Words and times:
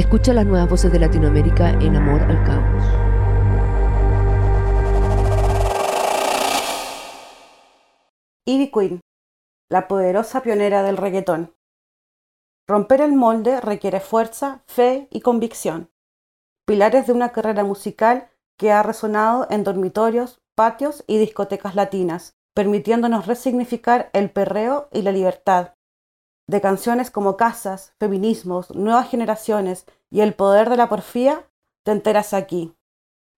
Escucha 0.00 0.32
las 0.32 0.46
nuevas 0.46 0.66
voces 0.66 0.90
de 0.90 0.98
Latinoamérica 0.98 1.72
en 1.72 1.94
Amor 1.94 2.22
al 2.22 2.42
Caos. 2.42 2.84
Ivy 8.46 8.70
Queen, 8.70 9.00
la 9.70 9.88
poderosa 9.88 10.40
pionera 10.40 10.82
del 10.82 10.96
reggaetón. 10.96 11.54
Romper 12.66 13.02
el 13.02 13.12
molde 13.12 13.60
requiere 13.60 14.00
fuerza, 14.00 14.64
fe 14.68 15.06
y 15.10 15.20
convicción, 15.20 15.90
pilares 16.66 17.06
de 17.06 17.12
una 17.12 17.32
carrera 17.32 17.62
musical 17.62 18.30
que 18.58 18.72
ha 18.72 18.82
resonado 18.82 19.48
en 19.50 19.64
dormitorios, 19.64 20.40
patios 20.56 21.04
y 21.08 21.18
discotecas 21.18 21.74
latinas, 21.74 22.38
permitiéndonos 22.54 23.26
resignificar 23.26 24.08
el 24.14 24.30
perreo 24.30 24.88
y 24.92 25.02
la 25.02 25.12
libertad, 25.12 25.74
de 26.50 26.60
canciones 26.60 27.12
como 27.12 27.36
Casas, 27.36 27.94
Feminismos, 28.00 28.74
Nuevas 28.74 29.08
Generaciones 29.08 29.86
y 30.10 30.20
El 30.20 30.34
Poder 30.34 30.68
de 30.68 30.76
la 30.76 30.88
Porfía, 30.88 31.48
te 31.84 31.92
enteras 31.92 32.34
aquí. 32.34 32.74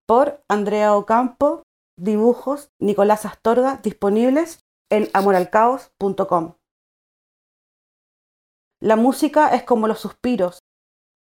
Por 0.07 0.43
Andrea 0.49 0.97
Ocampo, 0.97 1.63
dibujos 1.99 2.71
Nicolás 2.79 3.27
Astorga, 3.27 3.81
disponibles 3.83 4.65
en 4.91 5.11
amoralcaos.com. 5.13 6.55
La 8.81 8.97
música 8.97 9.55
es 9.55 9.63
como 9.63 9.89
los 9.89 10.01
suspiros, 10.01 10.61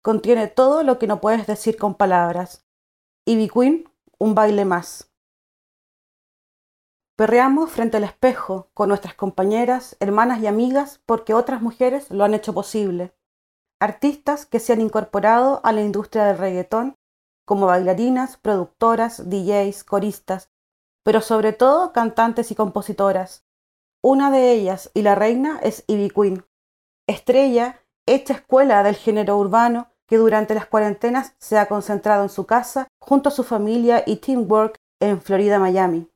contiene 0.02 0.48
todo 0.48 0.84
lo 0.84 0.98
que 0.98 1.08
no 1.08 1.20
puedes 1.20 1.46
decir 1.46 1.76
con 1.76 1.96
palabras. 1.96 2.66
Ivy 3.26 3.50
Queen, 3.50 3.94
un 4.18 4.34
baile 4.34 4.64
más. 4.64 5.11
Perreamos 7.22 7.70
frente 7.70 7.98
al 7.98 8.04
espejo 8.04 8.72
con 8.74 8.90
nuestras 8.90 9.14
compañeras, 9.14 9.96
hermanas 10.00 10.42
y 10.42 10.48
amigas 10.48 11.04
porque 11.06 11.36
otras 11.36 11.62
mujeres 11.62 12.10
lo 12.10 12.24
han 12.24 12.34
hecho 12.34 12.52
posible. 12.52 13.14
Artistas 13.80 14.48
que 14.48 14.60
se 14.60 14.74
han 14.74 14.82
incorporado 14.82 15.62
a 15.64 15.72
la 15.72 15.82
industria 15.82 16.24
del 16.26 16.40
reggaetón 16.40 16.96
como 17.46 17.68
bailarinas, 17.68 18.38
productoras, 18.38 19.30
DJs, 19.30 19.84
coristas, 19.84 20.50
pero 21.04 21.22
sobre 21.22 21.54
todo 21.54 21.94
cantantes 21.94 22.50
y 22.50 22.56
compositoras. 22.56 23.46
Una 24.02 24.32
de 24.32 24.54
ellas 24.54 24.90
y 24.96 25.04
la 25.04 25.14
reina 25.14 25.60
es 25.62 25.84
Ivy 25.86 26.10
Queen, 26.10 26.46
estrella 27.08 27.84
hecha 28.08 28.34
escuela 28.34 28.82
del 28.82 28.96
género 28.96 29.38
urbano 29.38 29.92
que 30.08 30.18
durante 30.18 30.56
las 30.56 30.66
cuarentenas 30.66 31.36
se 31.38 31.60
ha 31.60 31.68
concentrado 31.68 32.24
en 32.24 32.30
su 32.30 32.48
casa 32.48 32.88
junto 33.00 33.30
a 33.30 33.32
su 33.32 33.44
familia 33.44 34.02
y 34.08 34.16
teamwork 34.16 34.80
en 35.00 35.22
Florida, 35.22 35.60
Miami. 35.60 36.11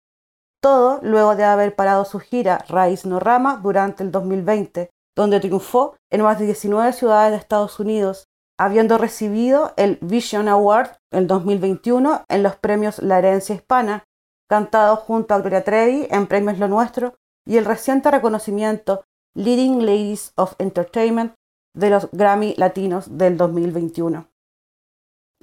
Todo 0.65 0.99
luego 1.03 1.35
de 1.35 1.43
haber 1.43 1.75
parado 1.75 2.05
su 2.05 2.19
gira 2.19 2.65
Raíz 2.67 3.05
No 3.05 3.19
Rama 3.19 3.59
durante 3.61 4.01
el 4.01 4.11
2020, 4.11 4.89
donde 5.15 5.39
triunfó 5.39 5.95
en 6.11 6.23
más 6.23 6.39
de 6.39 6.45
19 6.45 6.91
ciudades 6.93 7.33
de 7.33 7.37
Estados 7.37 7.79
Unidos, 7.79 8.25
habiendo 8.57 8.97
recibido 8.97 9.73
el 9.77 9.99
Vision 10.01 10.47
Award 10.47 10.97
en 11.13 11.27
2021 11.27 12.23
en 12.27 12.41
los 12.41 12.55
premios 12.55 12.97
La 12.97 13.19
Herencia 13.19 13.53
Hispana, 13.53 14.05
cantado 14.49 14.95
junto 14.95 15.35
a 15.35 15.39
Gloria 15.39 15.63
Trevi 15.63 16.07
en 16.09 16.25
Premios 16.25 16.57
Lo 16.57 16.67
Nuestro, 16.67 17.13
y 17.47 17.57
el 17.57 17.65
reciente 17.65 18.09
reconocimiento 18.09 19.03
Leading 19.35 19.85
Ladies 19.85 20.33
of 20.35 20.55
Entertainment 20.57 21.35
de 21.75 21.91
los 21.91 22.09
Grammy 22.11 22.55
Latinos 22.57 23.19
del 23.19 23.37
2021. 23.37 24.31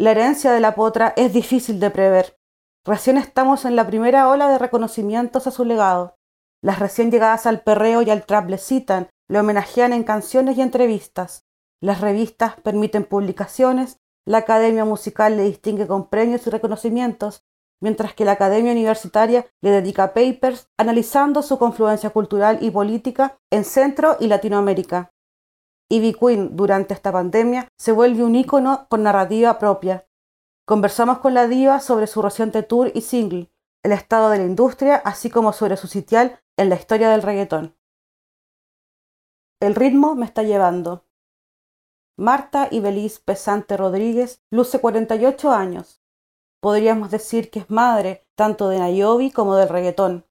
La 0.00 0.10
herencia 0.10 0.50
de 0.50 0.58
la 0.58 0.74
potra 0.74 1.14
es 1.16 1.32
difícil 1.32 1.78
de 1.78 1.90
prever, 1.92 2.41
Recién 2.84 3.16
estamos 3.16 3.64
en 3.64 3.77
la 3.77 3.86
primera 3.86 4.28
ola 4.28 4.48
de 4.48 4.58
reconocimientos 4.58 5.47
a 5.47 5.52
su 5.52 5.64
legado. 5.64 6.16
Las 6.61 6.80
recién 6.80 7.12
llegadas 7.12 7.47
al 7.47 7.61
perreo 7.61 8.02
y 8.02 8.11
al 8.11 8.27
trap 8.27 8.50
le 8.50 8.58
citan, 8.58 9.08
le 9.28 9.39
homenajean 9.39 9.92
en 9.92 10.02
canciones 10.02 10.58
y 10.58 10.62
entrevistas. 10.62 11.47
Las 11.80 12.00
revistas 12.00 12.56
permiten 12.61 13.05
publicaciones, 13.05 14.01
la 14.27 14.39
academia 14.39 14.84
musical 14.84 15.36
le 15.36 15.45
distingue 15.45 15.86
con 15.86 16.08
premios 16.08 16.45
y 16.46 16.51
reconocimientos, 16.51 17.45
mientras 17.80 18.14
que 18.14 18.24
la 18.24 18.33
academia 18.33 18.73
universitaria 18.73 19.46
le 19.61 19.70
dedica 19.70 20.12
papers 20.12 20.68
analizando 20.77 21.42
su 21.42 21.58
confluencia 21.58 22.11
cultural 22.11 22.58
y 22.62 22.73
política 22.73 23.39
en 23.51 23.64
Centro 23.64 24.17
y 24.18 24.27
Latinoamérica. 24.27 25.12
Ivy 25.89 26.14
Queen 26.14 26.56
durante 26.56 26.95
esta 26.95 27.12
pandemia 27.12 27.68
se 27.79 27.92
vuelve 27.92 28.24
un 28.24 28.35
ícono 28.35 28.86
con 28.89 29.05
narrativa 29.05 29.58
propia, 29.58 30.06
Conversamos 30.72 31.18
con 31.18 31.34
la 31.34 31.48
diva 31.48 31.80
sobre 31.80 32.06
su 32.06 32.22
reciente 32.22 32.62
tour 32.62 32.90
y 32.94 33.02
single, 33.02 33.52
el 33.83 33.92
estado 33.92 34.30
de 34.30 34.38
la 34.38 34.44
industria, 34.44 34.96
así 34.96 35.28
como 35.28 35.52
sobre 35.52 35.77
su 35.77 35.86
sitial 35.86 36.40
en 36.56 36.70
la 36.70 36.77
historia 36.77 37.10
del 37.10 37.20
reggaetón. 37.20 37.77
El 39.61 39.74
ritmo 39.74 40.14
me 40.14 40.24
está 40.24 40.44
llevando. 40.44 41.05
Marta 42.16 42.68
Ibeliz 42.70 43.20
Pesante 43.20 43.77
Rodríguez 43.77 44.40
luce 44.50 44.80
48 44.80 45.52
años. 45.52 46.00
Podríamos 46.62 47.11
decir 47.11 47.50
que 47.50 47.58
es 47.58 47.68
madre 47.68 48.27
tanto 48.34 48.70
de 48.70 48.78
Nayobi 48.78 49.30
como 49.30 49.56
del 49.56 49.68
reggaetón. 49.68 50.27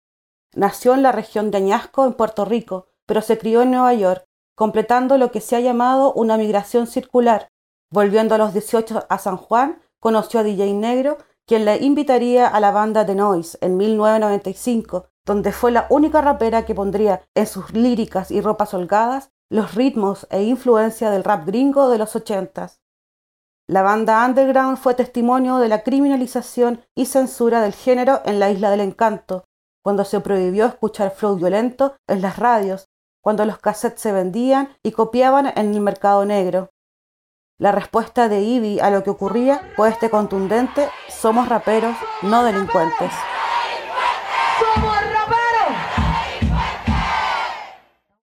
Nació 0.56 0.96
en 0.96 1.04
la 1.04 1.12
región 1.12 1.52
de 1.52 1.60
Añasco, 1.60 2.08
en 2.08 2.14
Puerto 2.14 2.46
Rico, 2.46 2.88
pero 3.06 3.22
se 3.22 3.38
crió 3.38 3.62
en 3.62 3.70
Nueva 3.70 3.94
York, 3.94 4.26
completando 4.56 5.20
lo 5.20 5.32
que 5.32 5.40
se 5.40 5.56
ha 5.56 5.60
llamado 5.60 6.12
una 6.14 6.36
migración 6.36 6.88
circular, 6.88 7.52
volviendo 7.92 8.34
a 8.34 8.40
los 8.40 8.54
18 8.54 9.06
a 9.08 9.18
San 9.20 9.38
Juan 9.38 9.80
conoció 10.02 10.42
a 10.42 10.44
DJ 10.44 10.74
Negro, 10.74 11.20
quien 11.46 11.64
le 11.64 11.78
invitaría 11.78 12.48
a 12.48 12.60
la 12.60 12.72
banda 12.72 13.06
The 13.06 13.16
Noise 13.16 13.58
en 13.62 13.78
1995, 13.78 15.06
donde 15.26 15.54
fue 15.54 15.72
la 15.72 15.86
única 15.90 16.20
rapera 16.20 16.66
que 16.66 16.76
pondría 16.76 17.22
en 17.36 17.48
sus 17.48 17.72
líricas 17.72 18.32
y 18.32 18.42
ropas 18.42 18.74
holgadas 18.74 19.32
los 19.50 19.76
ritmos 19.76 20.28
e 20.32 20.44
influencia 20.44 21.12
del 21.12 21.24
rap 21.24 21.46
gringo 21.46 21.90
de 21.90 21.98
los 21.98 22.16
ochentas. 22.16 22.82
La 23.68 23.84
banda 23.84 24.26
underground 24.26 24.78
fue 24.78 24.96
testimonio 24.96 25.58
de 25.58 25.68
la 25.68 25.84
criminalización 25.84 26.82
y 26.96 27.06
censura 27.06 27.62
del 27.62 27.74
género 27.74 28.22
en 28.26 28.40
la 28.40 28.50
Isla 28.50 28.72
del 28.72 28.82
Encanto, 28.82 29.46
cuando 29.84 30.04
se 30.04 30.20
prohibió 30.20 30.66
escuchar 30.66 31.12
flow 31.12 31.36
violento 31.36 31.96
en 32.08 32.22
las 32.22 32.40
radios, 32.40 32.90
cuando 33.22 33.46
los 33.46 33.60
cassettes 33.60 34.02
se 34.02 34.12
vendían 34.12 34.70
y 34.84 34.92
copiaban 34.92 35.48
en 35.56 35.74
el 35.74 35.82
mercado 35.82 36.26
negro, 36.26 36.72
la 37.62 37.72
respuesta 37.72 38.28
de 38.28 38.42
Ivy 38.42 38.80
a 38.80 38.90
lo 38.90 39.04
que 39.04 39.12
ocurría 39.12 39.62
fue 39.76 39.88
este 39.90 40.10
contundente, 40.10 40.90
somos 41.10 41.48
raperos, 41.48 41.96
no 42.24 42.44
delincuentes. 42.44 43.12
¡Somos 44.60 44.96
raperos! 44.96 45.78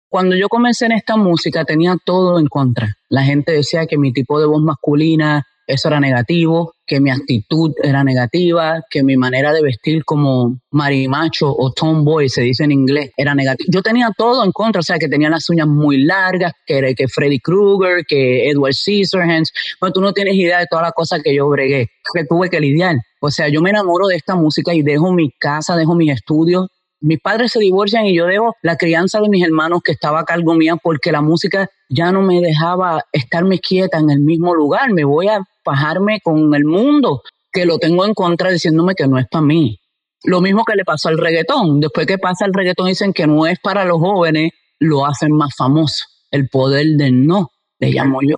Cuando 0.10 0.36
yo 0.36 0.50
comencé 0.50 0.88
en 0.88 0.92
esta 0.92 1.16
música 1.16 1.64
tenía 1.64 1.96
todo 2.04 2.38
en 2.38 2.48
contra. 2.48 2.98
La 3.08 3.24
gente 3.24 3.54
decía 3.54 3.88
que 3.88 3.98
mi 3.98 4.12
tipo 4.12 4.42
de 4.42 4.46
voz 4.46 4.62
masculina 4.62 5.48
eso 5.68 5.88
era 5.88 6.00
negativo, 6.00 6.74
que 6.86 7.00
mi 7.00 7.10
actitud 7.10 7.72
era 7.82 8.04
negativa, 8.04 8.82
que 8.90 9.04
mi 9.04 9.16
manera 9.18 9.54
de 9.54 9.62
vestir 9.62 10.04
como 10.04 10.60
marimacho 10.72 11.54
o 11.56 11.72
tomboy, 11.72 12.30
se 12.30 12.42
dice 12.42 12.66
en 12.66 12.72
inglés, 12.72 13.12
era 13.16 13.34
negativa. 13.34 13.66
Yo 13.72 13.82
tenía 13.82 14.10
todo 14.18 14.44
en 14.44 14.52
contra, 14.52 14.80
o 14.80 14.84
sea, 14.84 15.00
que 15.00 15.08
tenía 15.08 15.30
las 15.30 15.50
uñas 15.50 15.68
muy 15.68 16.04
largas, 16.04 16.52
que, 16.66 16.94
que 16.96 17.08
Freddy 17.08 17.40
Krueger, 17.40 18.04
que 18.06 18.50
Edward 18.50 18.74
Scissorhands. 18.74 19.52
Bueno, 19.80 19.94
tú 19.94 20.02
no 20.02 20.14
tienes 20.14 20.36
idea 20.36 20.60
de 20.60 20.68
todas 20.70 20.84
las 20.84 20.94
cosas 20.94 21.22
que 21.24 21.34
yo 21.34 21.48
bregué, 21.48 21.88
que 22.14 22.26
tuve 22.26 22.50
que 22.50 22.60
lidiar. 22.60 22.98
O 23.22 23.32
sea, 23.32 23.48
yo 23.48 23.62
me 23.62 23.70
enamoro 23.70 24.08
de 24.08 24.18
esta 24.18 24.36
música 24.36 24.74
y 24.74 24.82
dejo 24.82 25.14
mi 25.14 25.32
casa, 25.40 25.78
dejo 25.78 25.96
mis 25.96 26.12
estudios 26.12 26.68
mis 27.04 27.20
padres 27.20 27.52
se 27.52 27.60
divorcian 27.60 28.06
y 28.06 28.16
yo 28.16 28.26
dejo 28.26 28.56
la 28.62 28.78
crianza 28.78 29.20
de 29.20 29.28
mis 29.28 29.44
hermanos 29.44 29.82
que 29.84 29.92
estaba 29.92 30.22
a 30.22 30.24
cargo 30.24 30.54
mía 30.54 30.78
porque 30.82 31.12
la 31.12 31.22
música 31.22 31.70
ya 31.94 32.12
no 32.12 32.22
me 32.22 32.42
dejaba 32.42 33.04
estarme 33.12 33.60
quieta 33.60 34.00
en 34.00 34.10
el 34.10 34.20
mismo 34.20 34.54
lugar. 34.56 34.92
Me 34.92 35.04
voy 35.04 35.28
a 35.28 35.44
fajarme 35.64 36.20
con 36.22 36.54
el 36.56 36.66
mundo, 36.66 37.22
que 37.52 37.66
lo 37.66 37.78
tengo 37.78 38.06
en 38.06 38.14
contra 38.14 38.50
diciéndome 38.50 38.96
que 38.96 39.08
no 39.08 39.18
es 39.18 39.28
para 39.28 39.46
mí. 39.46 39.80
Lo 40.24 40.42
mismo 40.42 40.64
que 40.64 40.76
le 40.76 40.86
pasó 40.86 41.10
al 41.10 41.18
reggaetón. 41.18 41.80
Después 41.80 42.08
que 42.08 42.18
pasa 42.18 42.46
el 42.46 42.54
reggaetón 42.54 42.88
dicen 42.88 43.14
que 43.14 43.28
no 43.28 43.46
es 43.46 43.60
para 43.60 43.86
los 43.86 44.00
jóvenes, 44.00 44.52
lo 44.80 45.06
hacen 45.06 45.32
más 45.32 45.56
famoso. 45.56 46.06
El 46.32 46.50
poder 46.50 46.86
del 46.98 47.28
no, 47.28 47.52
le 47.80 47.92
llamo 47.92 48.20
yo. 48.22 48.38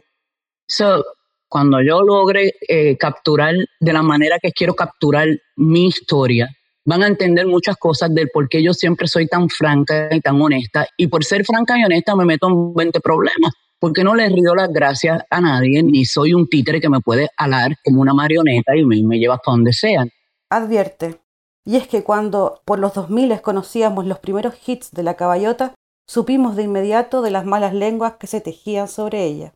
So, 0.68 1.04
cuando 1.48 1.82
yo 1.82 2.02
logre 2.02 2.54
eh, 2.68 2.98
capturar 2.98 3.56
de 3.80 3.94
la 3.94 4.02
manera 4.02 4.40
que 4.42 4.52
quiero 4.52 4.74
capturar 4.74 5.28
mi 5.56 5.86
historia, 5.88 6.50
van 6.86 7.04
a 7.04 7.08
entender 7.08 7.48
muchas 7.48 7.78
cosas 7.78 8.14
del 8.14 8.30
por 8.30 8.48
qué 8.48 8.64
yo 8.64 8.74
siempre 8.74 9.08
soy 9.08 9.28
tan 9.28 9.50
franca 9.50 10.08
y 10.12 10.22
tan 10.22 10.40
honesta. 10.42 10.88
Y 10.98 11.08
por 11.08 11.24
ser 11.26 11.44
franca 11.44 11.78
y 11.78 11.84
honesta 11.84 12.16
me 12.16 12.26
meto 12.26 12.48
en 12.48 12.74
20 12.74 13.02
problemas, 13.02 13.54
porque 13.80 14.04
no 14.04 14.16
le 14.16 14.30
río 14.30 14.56
las 14.56 14.72
gracias 14.72 15.24
a 15.30 15.42
nadie, 15.42 15.84
ni 15.84 16.06
soy 16.06 16.34
un 16.34 16.48
títere 16.48 16.80
que 16.80 16.90
me 16.90 17.02
puede 17.02 17.30
alar 17.38 17.76
como 17.84 18.02
una 18.02 18.14
marioneta 18.14 18.76
y 18.76 18.86
me, 18.86 19.02
me 19.04 19.18
lleva 19.18 19.36
hasta 19.36 19.52
donde 19.52 19.74
sea. 19.74 20.06
Advierte. 20.50 21.20
Y 21.66 21.78
es 21.78 21.88
que 21.88 22.04
cuando 22.04 22.62
por 22.66 22.78
los 22.78 22.94
2000 22.94 23.42
conocíamos 23.42 24.06
los 24.06 24.20
primeros 24.20 24.56
hits 24.66 24.92
de 24.92 25.02
la 25.02 25.16
caballota, 25.16 25.74
supimos 26.08 26.56
de 26.56 26.64
inmediato 26.64 27.24
de 27.24 27.32
las 27.32 27.46
malas 27.46 27.74
lenguas 27.74 28.14
que 28.20 28.28
se 28.28 28.42
tejían 28.42 28.88
sobre 28.88 29.26
ella. 29.26 29.54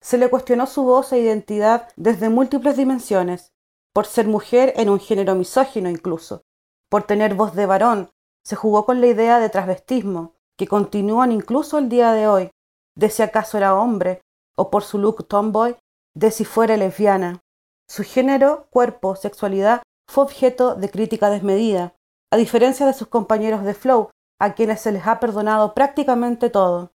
Se 0.00 0.18
le 0.18 0.28
cuestionó 0.28 0.66
su 0.66 0.82
voz 0.82 1.12
e 1.12 1.20
identidad 1.20 1.88
desde 1.96 2.28
múltiples 2.28 2.76
dimensiones, 2.76 3.52
por 3.92 4.06
ser 4.06 4.26
mujer 4.26 4.72
en 4.76 4.88
un 4.88 5.00
género 5.00 5.34
misógino 5.34 5.88
incluso, 5.88 6.42
por 6.88 7.04
tener 7.04 7.34
voz 7.34 7.54
de 7.54 7.66
varón, 7.66 8.10
se 8.44 8.56
jugó 8.56 8.86
con 8.86 9.00
la 9.00 9.06
idea 9.06 9.38
de 9.38 9.48
transvestismo, 9.48 10.34
que 10.56 10.66
continúan 10.66 11.32
incluso 11.32 11.78
el 11.78 11.88
día 11.88 12.12
de 12.12 12.26
hoy, 12.28 12.50
de 12.96 13.10
si 13.10 13.22
acaso 13.22 13.58
era 13.58 13.74
hombre, 13.74 14.22
o 14.56 14.70
por 14.70 14.82
su 14.82 14.98
look 14.98 15.26
tomboy, 15.26 15.76
de 16.14 16.30
si 16.30 16.44
fuera 16.44 16.76
lesbiana. 16.76 17.40
Su 17.88 18.02
género, 18.02 18.66
cuerpo, 18.70 19.16
sexualidad 19.16 19.82
fue 20.08 20.24
objeto 20.24 20.74
de 20.74 20.90
crítica 20.90 21.30
desmedida, 21.30 21.94
a 22.32 22.36
diferencia 22.36 22.86
de 22.86 22.92
sus 22.92 23.08
compañeros 23.08 23.64
de 23.64 23.74
Flow, 23.74 24.10
a 24.40 24.54
quienes 24.54 24.80
se 24.80 24.92
les 24.92 25.06
ha 25.06 25.20
perdonado 25.20 25.74
prácticamente 25.74 26.50
todo. 26.50 26.92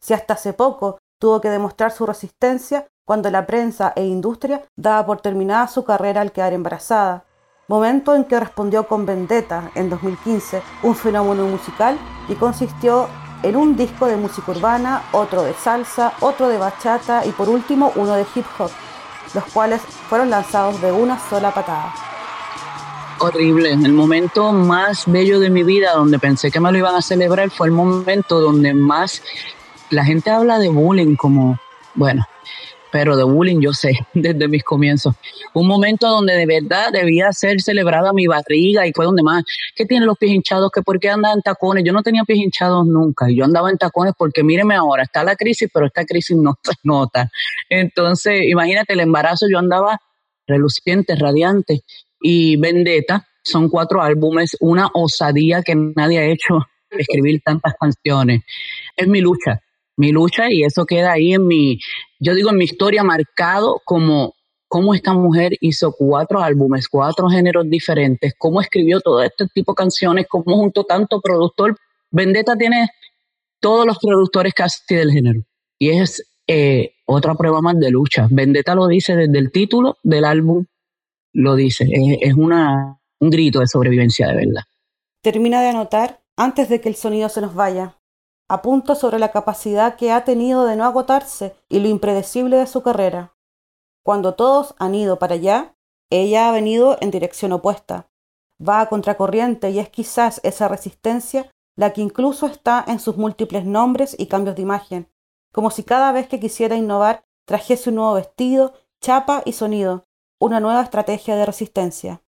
Si 0.00 0.14
hasta 0.14 0.34
hace 0.34 0.52
poco 0.52 0.98
tuvo 1.20 1.40
que 1.40 1.50
demostrar 1.50 1.92
su 1.92 2.06
resistencia 2.06 2.88
cuando 3.04 3.30
la 3.30 3.46
prensa 3.46 3.92
e 3.96 4.04
industria 4.04 4.62
daba 4.76 5.04
por 5.06 5.20
terminada 5.20 5.66
su 5.68 5.84
carrera 5.84 6.20
al 6.20 6.32
quedar 6.32 6.52
embarazada, 6.52 7.24
momento 7.68 8.14
en 8.14 8.24
que 8.24 8.38
respondió 8.38 8.86
con 8.86 9.06
Vendetta 9.06 9.70
en 9.74 9.90
2015, 9.90 10.62
un 10.82 10.94
fenómeno 10.94 11.46
musical 11.46 11.98
que 12.28 12.36
consistió 12.36 13.08
en 13.42 13.56
un 13.56 13.76
disco 13.76 14.06
de 14.06 14.16
música 14.16 14.52
urbana, 14.52 15.02
otro 15.12 15.42
de 15.42 15.54
salsa, 15.54 16.12
otro 16.20 16.48
de 16.48 16.58
bachata 16.58 17.26
y 17.26 17.30
por 17.30 17.48
último 17.48 17.92
uno 17.96 18.14
de 18.14 18.24
hip 18.34 18.46
hop, 18.58 18.70
los 19.34 19.44
cuales 19.52 19.80
fueron 20.08 20.30
lanzados 20.30 20.80
de 20.80 20.92
una 20.92 21.18
sola 21.28 21.52
patada. 21.52 21.92
Horrible, 23.18 23.72
el 23.72 23.92
momento 23.92 24.52
más 24.52 25.04
bello 25.06 25.38
de 25.38 25.50
mi 25.50 25.62
vida 25.62 25.92
donde 25.94 26.18
pensé 26.18 26.50
que 26.50 26.60
me 26.60 26.72
lo 26.72 26.78
iban 26.78 26.94
a 26.94 27.02
celebrar 27.02 27.50
fue 27.50 27.68
el 27.68 27.72
momento 27.72 28.40
donde 28.40 28.74
más 28.74 29.22
la 29.90 30.04
gente 30.04 30.30
habla 30.30 30.58
de 30.58 30.68
bullying 30.68 31.16
como, 31.16 31.58
bueno, 31.94 32.26
pero 32.92 33.16
de 33.16 33.24
bullying 33.24 33.60
yo 33.60 33.72
sé 33.72 33.94
desde 34.14 34.46
mis 34.46 34.62
comienzos. 34.62 35.16
Un 35.54 35.66
momento 35.66 36.08
donde 36.08 36.34
de 36.34 36.46
verdad 36.46 36.92
debía 36.92 37.32
ser 37.32 37.60
celebrada 37.60 38.12
mi 38.12 38.26
barriga 38.26 38.86
y 38.86 38.92
fue 38.92 39.06
donde 39.06 39.22
más, 39.22 39.42
¿qué 39.74 39.86
tiene 39.86 40.06
los 40.06 40.18
pies 40.18 40.32
hinchados? 40.32 40.70
¿Que 40.70 40.82
por 40.82 41.00
qué 41.00 41.08
anda 41.08 41.32
en 41.32 41.40
tacones? 41.40 41.82
Yo 41.84 41.92
no 41.92 42.02
tenía 42.02 42.22
pies 42.24 42.38
hinchados 42.38 42.86
nunca 42.86 43.30
y 43.30 43.36
yo 43.36 43.44
andaba 43.44 43.70
en 43.70 43.78
tacones 43.78 44.12
porque 44.16 44.44
míreme 44.44 44.74
ahora, 44.76 45.04
está 45.04 45.24
la 45.24 45.34
crisis, 45.34 45.68
pero 45.72 45.86
esta 45.86 46.04
crisis 46.04 46.36
no 46.36 46.58
se 46.62 46.72
nota. 46.84 47.30
Entonces, 47.68 48.42
imagínate 48.46 48.92
el 48.92 49.00
embarazo, 49.00 49.46
yo 49.50 49.58
andaba 49.58 49.98
reluciente, 50.46 51.16
radiante 51.16 51.80
y 52.20 52.56
Vendetta. 52.56 53.26
Son 53.42 53.68
cuatro 53.68 54.02
álbumes, 54.02 54.56
una 54.60 54.88
osadía 54.94 55.62
que 55.62 55.74
nadie 55.74 56.18
ha 56.18 56.26
hecho 56.26 56.58
escribir 56.90 57.40
tantas 57.42 57.74
canciones. 57.80 58.42
Es 58.96 59.08
mi 59.08 59.20
lucha, 59.20 59.62
mi 59.96 60.12
lucha 60.12 60.50
y 60.50 60.62
eso 60.64 60.86
queda 60.86 61.12
ahí 61.12 61.34
en 61.34 61.46
mi, 61.46 61.78
yo 62.18 62.34
digo 62.34 62.50
en 62.50 62.56
mi 62.56 62.64
historia 62.64 63.02
marcado 63.02 63.80
como 63.84 64.34
cómo 64.68 64.94
esta 64.94 65.12
mujer 65.12 65.52
hizo 65.60 65.92
cuatro 65.92 66.40
álbumes, 66.40 66.88
cuatro 66.88 67.28
géneros 67.28 67.68
diferentes, 67.68 68.32
cómo 68.38 68.60
escribió 68.60 69.00
todo 69.00 69.22
este 69.22 69.46
tipo 69.48 69.72
de 69.72 69.76
canciones, 69.76 70.26
cómo 70.28 70.56
juntó 70.56 70.84
tanto 70.84 71.20
productor. 71.20 71.76
Vendetta 72.10 72.56
tiene 72.56 72.88
todos 73.60 73.86
los 73.86 73.98
productores 73.98 74.54
casi 74.54 74.94
del 74.94 75.10
género 75.10 75.42
y 75.78 75.90
es 75.90 76.26
eh, 76.46 76.94
otra 77.04 77.34
prueba 77.34 77.60
más 77.60 77.78
de 77.78 77.90
lucha. 77.90 78.28
Vendetta 78.30 78.74
lo 78.74 78.86
dice 78.86 79.14
desde 79.14 79.38
el 79.38 79.52
título 79.52 79.98
del 80.02 80.24
álbum, 80.24 80.64
lo 81.34 81.54
dice, 81.54 81.84
es, 81.90 82.18
es 82.22 82.34
una, 82.34 82.98
un 83.20 83.30
grito 83.30 83.60
de 83.60 83.66
sobrevivencia 83.66 84.28
de 84.28 84.36
verdad. 84.36 84.62
Termina 85.22 85.60
de 85.60 85.68
anotar 85.68 86.22
antes 86.36 86.70
de 86.70 86.80
que 86.80 86.88
el 86.88 86.94
sonido 86.94 87.28
se 87.28 87.42
nos 87.42 87.54
vaya 87.54 87.98
apunta 88.48 88.94
sobre 88.94 89.18
la 89.18 89.30
capacidad 89.30 89.96
que 89.96 90.12
ha 90.12 90.24
tenido 90.24 90.64
de 90.66 90.76
no 90.76 90.84
agotarse 90.84 91.54
y 91.68 91.80
lo 91.80 91.88
impredecible 91.88 92.56
de 92.56 92.66
su 92.66 92.82
carrera. 92.82 93.34
Cuando 94.04 94.34
todos 94.34 94.74
han 94.78 94.94
ido 94.94 95.18
para 95.18 95.34
allá, 95.34 95.76
ella 96.10 96.48
ha 96.48 96.52
venido 96.52 96.98
en 97.00 97.10
dirección 97.10 97.52
opuesta. 97.52 98.10
Va 98.60 98.80
a 98.80 98.88
contracorriente 98.88 99.70
y 99.70 99.78
es 99.78 99.88
quizás 99.88 100.40
esa 100.44 100.68
resistencia 100.68 101.50
la 101.76 101.92
que 101.92 102.02
incluso 102.02 102.46
está 102.46 102.84
en 102.86 103.00
sus 103.00 103.16
múltiples 103.16 103.64
nombres 103.64 104.14
y 104.18 104.26
cambios 104.26 104.56
de 104.56 104.62
imagen, 104.62 105.08
como 105.52 105.70
si 105.70 105.84
cada 105.84 106.12
vez 106.12 106.28
que 106.28 106.40
quisiera 106.40 106.76
innovar 106.76 107.24
trajese 107.46 107.90
un 107.90 107.96
nuevo 107.96 108.14
vestido, 108.14 108.74
chapa 109.00 109.42
y 109.44 109.52
sonido, 109.52 110.06
una 110.38 110.60
nueva 110.60 110.82
estrategia 110.82 111.36
de 111.36 111.46
resistencia. 111.46 112.22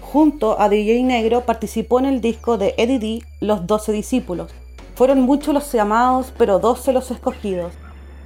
Junto 0.00 0.60
a 0.60 0.68
DJ 0.68 1.02
Negro 1.02 1.42
participó 1.42 1.98
en 1.98 2.06
el 2.06 2.20
disco 2.20 2.58
de 2.58 2.74
Eddie 2.78 2.98
D, 2.98 3.22
Los 3.40 3.66
Doce 3.66 3.92
Discípulos, 3.92 4.52
fueron 4.94 5.20
muchos 5.20 5.54
los 5.54 5.72
llamados, 5.72 6.32
pero 6.36 6.58
doce 6.58 6.92
los 6.92 7.10
escogidos. 7.10 7.72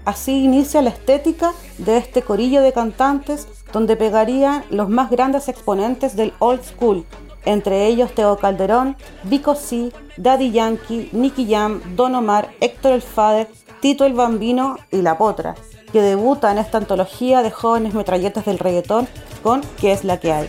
Así 0.04 0.44
inicia 0.44 0.80
la 0.80 0.90
estética 0.90 1.52
de 1.76 1.98
este 1.98 2.22
corillo 2.22 2.62
de 2.62 2.72
cantantes 2.72 3.46
donde 3.72 3.96
pegarían 3.96 4.64
los 4.70 4.88
más 4.88 5.10
grandes 5.10 5.48
exponentes 5.48 6.16
del 6.16 6.32
old 6.38 6.62
school, 6.62 7.04
entre 7.44 7.86
ellos 7.86 8.14
Teo 8.14 8.38
Calderón, 8.38 8.96
Vico 9.24 9.54
C, 9.54 9.92
Daddy 10.16 10.50
Yankee, 10.50 11.10
Nicky 11.12 11.46
Jam, 11.50 11.80
Don 11.94 12.14
Omar, 12.14 12.50
Héctor 12.60 12.92
el 12.92 13.02
Fader, 13.02 13.48
Tito 13.80 14.04
el 14.04 14.14
Bambino 14.14 14.76
y 14.90 15.02
La 15.02 15.18
Potra, 15.18 15.54
que 15.92 16.00
debuta 16.00 16.50
en 16.50 16.58
esta 16.58 16.78
antología 16.78 17.42
de 17.42 17.50
jóvenes 17.50 17.94
metralletas 17.94 18.44
del 18.44 18.58
reggaetón 18.58 19.06
con 19.42 19.60
¿Qué 19.78 19.92
es 19.92 20.04
la 20.04 20.18
que 20.18 20.32
hay? 20.32 20.48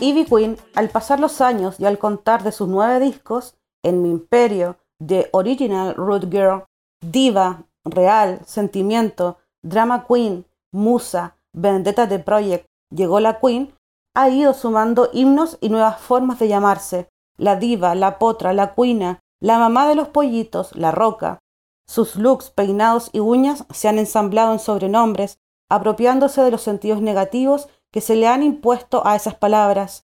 Ivy 0.00 0.24
Queen, 0.24 0.56
al 0.74 0.88
pasar 0.88 1.20
los 1.20 1.42
años 1.42 1.76
y 1.78 1.84
al 1.84 1.98
contar 1.98 2.42
de 2.42 2.52
sus 2.52 2.68
nueve 2.68 3.00
discos, 3.00 3.54
en 3.82 4.02
mi 4.02 4.10
imperio 4.10 4.76
de 4.98 5.28
Original 5.32 5.94
Root 5.94 6.30
Girl, 6.30 6.64
Diva, 7.00 7.64
Real, 7.84 8.40
Sentimiento, 8.44 9.38
Drama 9.62 10.06
Queen, 10.06 10.46
Musa, 10.72 11.36
Vendetta 11.52 12.06
de 12.06 12.18
Project, 12.18 12.66
Llegó 12.92 13.20
la 13.20 13.38
Queen, 13.38 13.72
ha 14.14 14.28
ido 14.28 14.52
sumando 14.52 15.10
himnos 15.12 15.58
y 15.60 15.68
nuevas 15.68 16.00
formas 16.00 16.38
de 16.38 16.48
llamarse. 16.48 17.08
La 17.36 17.56
diva, 17.56 17.94
la 17.94 18.18
potra, 18.18 18.52
la 18.52 18.74
cuina, 18.74 19.20
la 19.40 19.58
mamá 19.58 19.88
de 19.88 19.94
los 19.94 20.08
pollitos, 20.08 20.74
la 20.76 20.90
roca. 20.90 21.38
Sus 21.86 22.16
looks, 22.16 22.50
peinados 22.50 23.10
y 23.12 23.20
uñas 23.20 23.64
se 23.70 23.88
han 23.88 23.98
ensamblado 23.98 24.52
en 24.52 24.58
sobrenombres, 24.58 25.38
apropiándose 25.70 26.42
de 26.42 26.50
los 26.50 26.62
sentidos 26.62 27.00
negativos 27.00 27.68
que 27.92 28.00
se 28.00 28.16
le 28.16 28.26
han 28.26 28.42
impuesto 28.42 29.06
a 29.06 29.16
esas 29.16 29.36
palabras. 29.36 30.04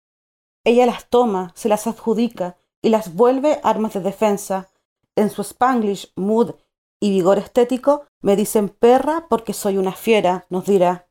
Ella 0.65 0.87
las 0.87 1.09
toma, 1.09 1.53
se 1.55 1.69
las 1.69 1.87
adjudica, 1.87 2.57
y 2.83 2.91
las 2.91 3.15
vuelve 3.15 3.61
armas 3.63 3.95
de 3.95 4.01
defensa. 4.01 4.71
En 5.17 5.31
su 5.31 5.43
spanglish, 5.43 6.13
mood 6.17 6.55
y 7.01 7.11
vigor 7.11 7.39
estético, 7.39 8.07
me 8.21 8.37
dicen 8.37 8.69
perra 8.69 9.27
porque 9.29 9.53
soy 9.53 9.79
una 9.79 9.93
fiera, 9.93 10.47
nos 10.51 10.67
dirá. 10.67 11.09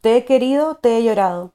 Te 0.00 0.16
he 0.16 0.24
querido, 0.24 0.76
te 0.76 0.96
he 0.96 1.04
llorado. 1.04 1.54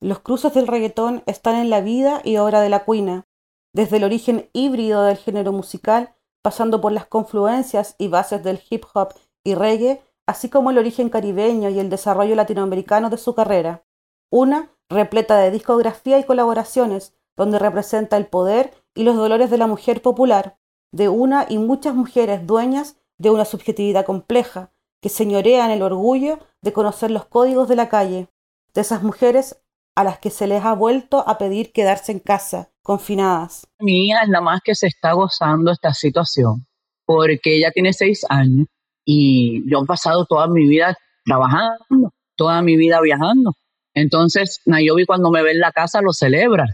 Los 0.00 0.20
cruces 0.20 0.54
del 0.54 0.68
reggaetón 0.68 1.24
están 1.26 1.56
en 1.56 1.70
la 1.70 1.80
vida 1.80 2.20
y 2.22 2.36
obra 2.36 2.60
de 2.60 2.68
la 2.68 2.84
cuina, 2.84 3.26
desde 3.72 3.96
el 3.96 4.04
origen 4.04 4.48
híbrido 4.52 5.02
del 5.02 5.16
género 5.16 5.52
musical, 5.52 6.14
pasando 6.42 6.80
por 6.80 6.92
las 6.92 7.06
confluencias 7.06 7.96
y 7.98 8.08
bases 8.08 8.44
del 8.44 8.62
hip 8.70 8.84
hop 8.94 9.14
y 9.42 9.54
reggae, 9.54 10.00
así 10.26 10.48
como 10.48 10.70
el 10.70 10.78
origen 10.78 11.10
caribeño 11.10 11.68
y 11.70 11.80
el 11.80 11.90
desarrollo 11.90 12.36
latinoamericano 12.36 13.10
de 13.10 13.18
su 13.18 13.34
carrera. 13.34 13.84
Una 14.30 14.70
repleta 14.88 15.38
de 15.38 15.50
discografía 15.50 16.18
y 16.18 16.24
colaboraciones, 16.24 17.14
donde 17.38 17.58
representa 17.60 18.16
el 18.16 18.26
poder 18.26 18.74
y 18.94 19.04
los 19.04 19.16
dolores 19.16 19.48
de 19.48 19.58
la 19.58 19.68
mujer 19.68 20.02
popular, 20.02 20.58
de 20.92 21.08
una 21.08 21.46
y 21.48 21.56
muchas 21.56 21.94
mujeres 21.94 22.46
dueñas 22.46 22.96
de 23.16 23.30
una 23.30 23.44
subjetividad 23.44 24.04
compleja, 24.04 24.72
que 25.00 25.08
señorean 25.08 25.70
el 25.70 25.82
orgullo 25.82 26.40
de 26.60 26.72
conocer 26.72 27.12
los 27.12 27.26
códigos 27.26 27.68
de 27.68 27.76
la 27.76 27.88
calle, 27.88 28.28
de 28.74 28.80
esas 28.80 29.04
mujeres 29.04 29.62
a 29.94 30.02
las 30.02 30.18
que 30.18 30.30
se 30.30 30.48
les 30.48 30.64
ha 30.64 30.74
vuelto 30.74 31.26
a 31.28 31.38
pedir 31.38 31.72
quedarse 31.72 32.10
en 32.10 32.18
casa, 32.18 32.70
confinadas. 32.82 33.66
Mi 33.78 34.06
hija 34.06 34.22
es 34.22 34.28
la 34.28 34.40
más 34.40 34.60
que 34.64 34.74
se 34.74 34.88
está 34.88 35.12
gozando 35.12 35.70
esta 35.70 35.94
situación, 35.94 36.66
porque 37.04 37.56
ella 37.56 37.70
tiene 37.72 37.92
seis 37.92 38.26
años 38.28 38.66
y 39.04 39.68
yo 39.70 39.82
he 39.82 39.86
pasado 39.86 40.24
toda 40.26 40.48
mi 40.48 40.66
vida 40.66 40.96
trabajando, 41.24 42.12
toda 42.36 42.62
mi 42.62 42.76
vida 42.76 43.00
viajando. 43.00 43.52
Entonces, 43.94 44.60
Nayobi 44.66 45.06
cuando 45.06 45.30
me 45.30 45.42
ve 45.42 45.52
en 45.52 45.60
la 45.60 45.72
casa 45.72 46.00
lo 46.00 46.12
celebra 46.12 46.66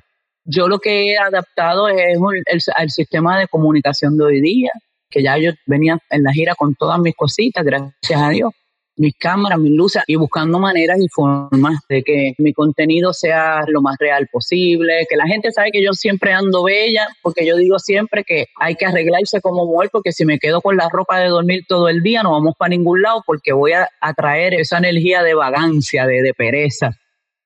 yo 0.45 0.69
lo 0.69 0.79
que 0.79 1.13
he 1.13 1.19
adaptado 1.19 1.89
es 1.89 2.19
el, 2.47 2.91
sistema 2.91 3.39
de 3.39 3.49
comunicación 3.49 4.17
de 4.17 4.25
hoy 4.25 4.41
día, 4.41 4.71
que 5.11 5.23
ya 5.23 5.39
yo 5.39 5.53
venía 5.67 5.99
en 6.11 6.23
la 6.23 6.33
gira 6.33 6.55
con 6.55 6.75
todas 6.75 6.99
mis 6.99 7.15
cositas, 7.15 7.65
gracias 7.65 8.23
a 8.23 8.29
Dios, 8.29 8.53
mis 8.97 9.15
cámaras, 9.17 9.59
mis 9.59 9.73
luces, 9.73 10.03
y 10.07 10.17
buscando 10.17 10.59
maneras 10.59 10.99
y 11.01 11.09
formas 11.09 11.81
de 11.89 12.03
que 12.03 12.35
mi 12.39 12.53
contenido 12.53 13.13
sea 13.13 13.63
lo 13.67 13.81
más 13.81 13.97
real 13.99 14.29
posible, 14.31 15.07
que 15.09 15.17
la 15.17 15.27
gente 15.27 15.51
sabe 15.51 15.71
que 15.73 15.83
yo 15.83 15.95
siempre 15.95 16.33
ando 16.33 16.65
bella, 16.65 17.09
porque 17.23 17.47
yo 17.47 17.57
digo 17.57 17.79
siempre 17.79 18.23
que 18.23 18.47
hay 18.61 18.77
que 18.77 18.87
arreglarse 18.87 19.41
como 19.41 19.65
mujer, 19.65 19.89
porque 19.91 20.13
si 20.13 20.25
me 20.25 20.39
quedo 20.39 20.61
con 20.61 20.77
la 20.77 20.89
ropa 20.91 21.19
de 21.19 21.29
dormir 21.29 21.65
todo 21.67 21.89
el 21.89 22.03
día, 22.03 22.23
no 22.23 22.33
vamos 22.33 22.55
para 22.59 22.69
ningún 22.69 23.01
lado, 23.01 23.23
porque 23.27 23.53
voy 23.53 23.73
a 23.73 23.89
atraer 24.01 24.55
esa 24.55 24.79
energía 24.79 25.23
de 25.23 25.35
vagancia, 25.35 26.07
de, 26.07 26.23
de 26.23 26.35
pereza. 26.35 26.91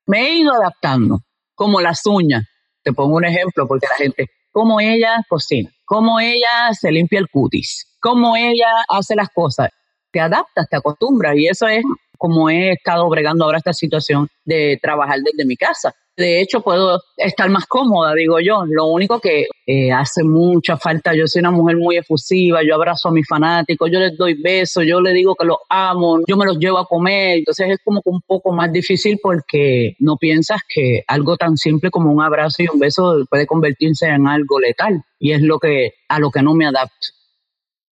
Me 0.06 0.26
he 0.26 0.38
ido 0.40 0.52
adaptando, 0.52 1.20
como 1.54 1.80
las 1.80 2.04
uñas 2.04 2.44
te 2.88 2.94
pongo 2.94 3.16
un 3.16 3.24
ejemplo 3.26 3.68
porque 3.68 3.86
la 3.86 3.96
gente, 3.96 4.30
cómo 4.50 4.80
ella 4.80 5.22
cocina, 5.28 5.70
cómo 5.84 6.20
ella 6.20 6.72
se 6.72 6.90
limpia 6.90 7.18
el 7.18 7.28
cutis, 7.28 7.98
cómo 8.00 8.34
ella 8.34 8.82
hace 8.88 9.14
las 9.14 9.28
cosas. 9.28 9.68
Te 10.10 10.20
adaptas, 10.20 10.66
te 10.70 10.76
acostumbras 10.78 11.36
y 11.36 11.48
eso 11.48 11.66
es 11.68 11.84
como 12.16 12.48
he 12.48 12.72
estado 12.72 13.06
bregando 13.10 13.44
ahora 13.44 13.58
esta 13.58 13.74
situación 13.74 14.26
de 14.46 14.78
trabajar 14.80 15.18
desde 15.22 15.44
mi 15.46 15.54
casa. 15.54 15.94
De 16.18 16.40
hecho, 16.40 16.62
puedo 16.62 17.00
estar 17.16 17.48
más 17.48 17.66
cómoda, 17.66 18.12
digo 18.12 18.40
yo. 18.40 18.64
Lo 18.66 18.86
único 18.86 19.20
que 19.20 19.46
eh, 19.64 19.92
hace 19.92 20.24
mucha 20.24 20.76
falta, 20.76 21.14
yo 21.14 21.28
soy 21.28 21.38
una 21.40 21.52
mujer 21.52 21.76
muy 21.76 21.96
efusiva, 21.96 22.60
yo 22.64 22.74
abrazo 22.74 23.08
a 23.08 23.12
mis 23.12 23.26
fanáticos, 23.28 23.88
yo 23.88 24.00
les 24.00 24.16
doy 24.18 24.34
besos, 24.34 24.84
yo 24.84 25.00
les 25.00 25.14
digo 25.14 25.36
que 25.36 25.46
los 25.46 25.58
amo, 25.68 26.18
yo 26.26 26.36
me 26.36 26.44
los 26.44 26.58
llevo 26.58 26.78
a 26.78 26.86
comer. 26.86 27.38
Entonces 27.38 27.70
es 27.70 27.78
como 27.84 28.02
que 28.02 28.10
un 28.10 28.20
poco 28.22 28.50
más 28.50 28.72
difícil 28.72 29.20
porque 29.22 29.94
no 30.00 30.16
piensas 30.16 30.60
que 30.68 31.04
algo 31.06 31.36
tan 31.36 31.56
simple 31.56 31.92
como 31.92 32.10
un 32.10 32.20
abrazo 32.20 32.64
y 32.64 32.68
un 32.68 32.80
beso 32.80 33.24
puede 33.30 33.46
convertirse 33.46 34.06
en 34.06 34.26
algo 34.26 34.58
letal. 34.58 35.04
Y 35.20 35.30
es 35.30 35.42
lo 35.42 35.60
que, 35.60 35.94
a 36.08 36.18
lo 36.18 36.32
que 36.32 36.42
no 36.42 36.54
me 36.54 36.66
adapto. 36.66 37.06